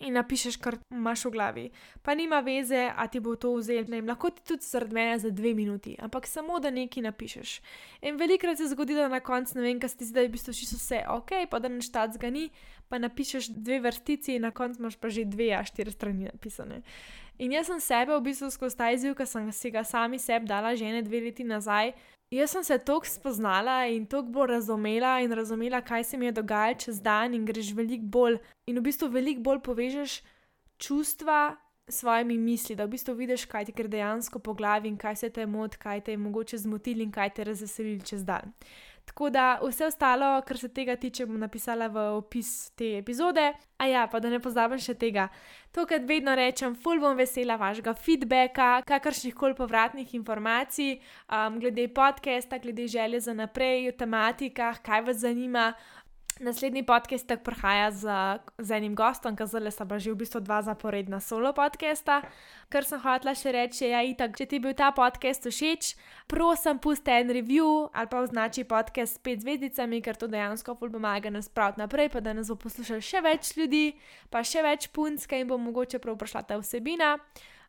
in 0.00 0.14
napišeš, 0.18 0.56
kar 0.56 0.78
imaš 0.90 1.24
v 1.24 1.30
glavi. 1.30 1.64
Pa 2.02 2.14
nima 2.14 2.40
veze, 2.40 2.90
a 2.96 3.06
ti 3.06 3.20
bo 3.20 3.36
to 3.36 3.54
vzel, 3.56 3.86
ne 3.88 4.00
vem, 4.00 4.08
lahko 4.08 4.30
ti 4.30 4.42
tudi 4.46 4.66
zaradi 4.66 4.94
mene 4.94 5.18
za 5.18 5.30
dve 5.30 5.54
minuti, 5.54 5.96
ampak 6.00 6.26
samo 6.26 6.60
da 6.60 6.70
nekaj 6.70 7.02
napišeš. 7.02 7.56
In 8.02 8.16
velikrat 8.20 8.58
se 8.58 8.68
zgodi, 8.68 8.94
da 8.94 9.08
na 9.08 9.20
koncu 9.20 9.58
ne 9.58 9.66
vem, 9.68 9.80
kaj 9.80 9.98
ti 9.98 10.08
zdaj 10.08 10.28
v 10.28 10.34
bistvu 10.36 10.54
čisto 10.54 10.80
vse 10.80 11.04
ok, 11.08 11.36
pa 11.50 11.58
da 11.58 11.68
neštat 11.68 12.16
zgani, 12.18 12.48
pa 12.88 12.98
napišeš 12.98 13.52
dve 13.54 13.80
vrstici 13.84 14.38
in 14.38 14.48
na 14.48 14.50
koncu 14.50 14.82
imaš 14.82 14.96
pa 14.96 15.08
že 15.08 15.24
dve, 15.24 15.52
a 15.54 15.64
štiri 15.64 15.92
strani 15.92 16.30
napisane. 16.32 16.82
In 17.38 17.52
jaz 17.52 17.66
sem 17.66 17.80
sebe 17.82 18.14
v 18.14 18.22
bistvu 18.30 18.50
skozi 18.54 18.78
ta 18.78 18.90
izziv, 18.94 19.16
ki 19.18 19.26
sem 19.26 19.50
si 19.52 19.70
ga 19.74 19.82
sami 19.84 20.18
sebi 20.22 20.46
dala 20.46 20.76
že 20.78 20.86
ne 20.86 21.02
dve 21.02 21.20
leti 21.20 21.44
nazaj. 21.44 21.94
Jaz 22.34 22.50
sem 22.50 22.64
se 22.64 22.78
toliko 22.78 23.06
spoznala 23.06 23.86
in 23.86 24.06
toliko 24.06 24.32
bolj 24.32 24.48
razumela 24.50 25.20
in 25.22 25.32
razumela, 25.32 25.80
kaj 25.80 26.04
se 26.04 26.18
mi 26.18 26.26
je 26.26 26.32
dogajalo 26.32 26.74
čez 26.74 27.00
dan, 27.02 27.34
in 27.34 27.44
greš 27.46 27.70
veliko 27.72 28.08
bolj, 28.16 28.38
in 28.66 28.78
v 28.78 28.82
bistvu 28.82 29.08
veliko 29.08 29.40
bolj 29.40 29.60
povežeš 29.62 30.16
čustva 30.78 31.54
s 31.86 32.00
svojimi 32.00 32.38
misli, 32.38 32.74
da 32.74 32.88
v 32.88 32.96
bistvu 32.96 33.14
vidiš, 33.14 33.44
kaj 33.46 33.68
ti 33.68 33.72
gre 33.76 33.88
dejansko 33.88 34.38
po 34.38 34.54
glavi 34.54 34.88
in 34.88 34.96
kaj 34.96 35.16
se 35.16 35.30
te 35.30 35.46
moti, 35.46 35.78
kaj 35.78 36.00
te 36.00 36.12
je 36.12 36.18
mogoče 36.18 36.58
zmotili 36.58 37.06
in 37.06 37.12
kaj 37.12 37.30
te 37.36 37.44
razveselili 37.44 38.02
čez 38.02 38.24
dan. 38.24 38.50
Tako 39.04 39.30
da 39.30 39.58
vse 39.62 39.86
ostalo, 39.86 40.40
kar 40.46 40.58
se 40.58 40.68
tega 40.68 40.96
tiče, 40.96 41.26
bom 41.26 41.38
napisala 41.38 41.86
v 41.92 42.06
opis 42.16 42.70
te 42.74 42.96
epizode. 42.98 43.52
A 43.78 43.86
ja, 43.86 44.06
pa 44.10 44.20
da 44.20 44.30
ne 44.32 44.40
pozabim 44.40 44.80
še 44.80 44.94
tega. 44.98 45.28
To, 45.76 45.84
kar 45.86 46.00
vedno 46.08 46.32
rečem, 46.38 46.74
ful 46.74 47.02
bom 47.02 47.16
vesela 47.18 47.58
vašega 47.60 47.92
feedbacka, 47.94 48.68
kakršnih 48.88 49.34
koli 49.36 49.58
povratnih 49.58 50.14
informacij, 50.16 50.96
um, 51.28 51.58
glede 51.60 51.88
podcasta, 51.94 52.58
glede 52.62 52.88
želje 52.88 53.20
za 53.28 53.34
naprej, 53.36 53.90
o 53.90 53.98
tematikah, 53.98 54.80
kaj 54.82 55.04
vas 55.10 55.20
zanima. 55.26 55.72
Naslednji 56.40 56.82
podcast 56.82 57.26
tak 57.26 57.46
prihaja 57.46 57.90
z, 57.94 58.10
z 58.58 58.70
enim 58.74 58.94
gostom, 58.98 59.36
ki 59.38 59.46
zdaj 59.46 59.70
sta 59.70 59.86
pa 59.86 60.02
že 60.02 60.10
v 60.10 60.26
bistvu 60.26 60.42
dva 60.42 60.66
zaporedna 60.66 61.22
solo 61.22 61.54
podcasta. 61.54 62.26
Kar 62.66 62.82
sem 62.82 62.98
hotela 62.98 63.38
še 63.38 63.54
reči, 63.54 63.86
je, 63.86 63.94
ja, 63.94 64.02
itak, 64.02 64.34
če 64.34 64.50
ti 64.50 64.58
je 64.58 64.64
bil 64.66 64.74
ta 64.74 64.90
podcast 64.90 65.46
všeč, 65.46 65.94
prosim, 66.26 66.82
pusti 66.82 67.14
en 67.14 67.30
review 67.30 67.86
ali 67.94 68.10
pa 68.10 68.18
označi 68.18 68.66
podcast 68.66 69.14
s 69.14 69.22
pet 69.22 69.46
zvezdicami, 69.46 70.02
ker 70.02 70.18
to 70.18 70.26
dejansko 70.26 70.74
pomaga 70.74 71.30
nas 71.30 71.46
spraviti 71.46 71.78
naprej, 71.78 72.10
pa 72.10 72.18
da 72.18 72.34
nas 72.34 72.50
bo 72.50 72.58
poslušal 72.58 72.98
še 72.98 73.22
več 73.22 73.54
ljudi, 73.54 73.94
pa 74.26 74.42
še 74.42 74.66
več 74.66 74.90
punc, 74.90 75.22
in 75.30 75.46
bo 75.46 75.54
mogoče 75.54 76.02
prav 76.02 76.18
prišla 76.18 76.42
ta 76.50 76.58
vsebina. 76.58 77.14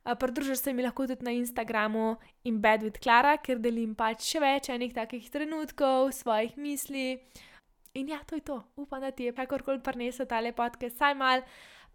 Pridružiš 0.05 0.65
se 0.65 0.73
mi 0.73 0.81
lahko 0.81 1.05
tudi 1.05 1.25
na 1.25 1.37
Instagramu 1.37 2.17
in 2.45 2.61
Bad 2.61 2.81
with 2.81 2.97
Clara, 2.97 3.37
ker 3.37 3.61
delim 3.61 3.93
pač 3.93 4.25
še 4.25 4.41
več 4.41 4.69
enih 4.73 4.93
takih 4.93 5.29
trenutkov, 5.29 6.13
svojih 6.13 6.57
misli. 6.57 7.21
In 7.95 8.09
ja, 8.09 8.19
to 8.27 8.35
je 8.35 8.41
to. 8.41 8.63
Upam, 8.75 9.01
da 9.01 9.11
ti 9.11 9.23
je 9.23 9.33
kakorkoli 9.33 9.79
prinesel 9.79 10.27
ta 10.27 10.39
lepotke, 10.39 10.89
saj 10.89 11.15
mal 11.15 11.41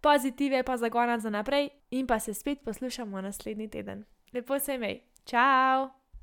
pozitive, 0.01 0.63
pa 0.63 0.77
zagona 0.77 1.19
za 1.19 1.29
naprej, 1.29 1.69
in 1.91 2.07
pa 2.07 2.19
se 2.19 2.33
spet 2.33 2.65
poslušamo 2.65 3.21
naslednji 3.21 3.69
teden. 3.69 4.05
Lepo 4.33 4.59
se 4.59 4.75
imej, 4.75 5.01
čau! 5.25 6.00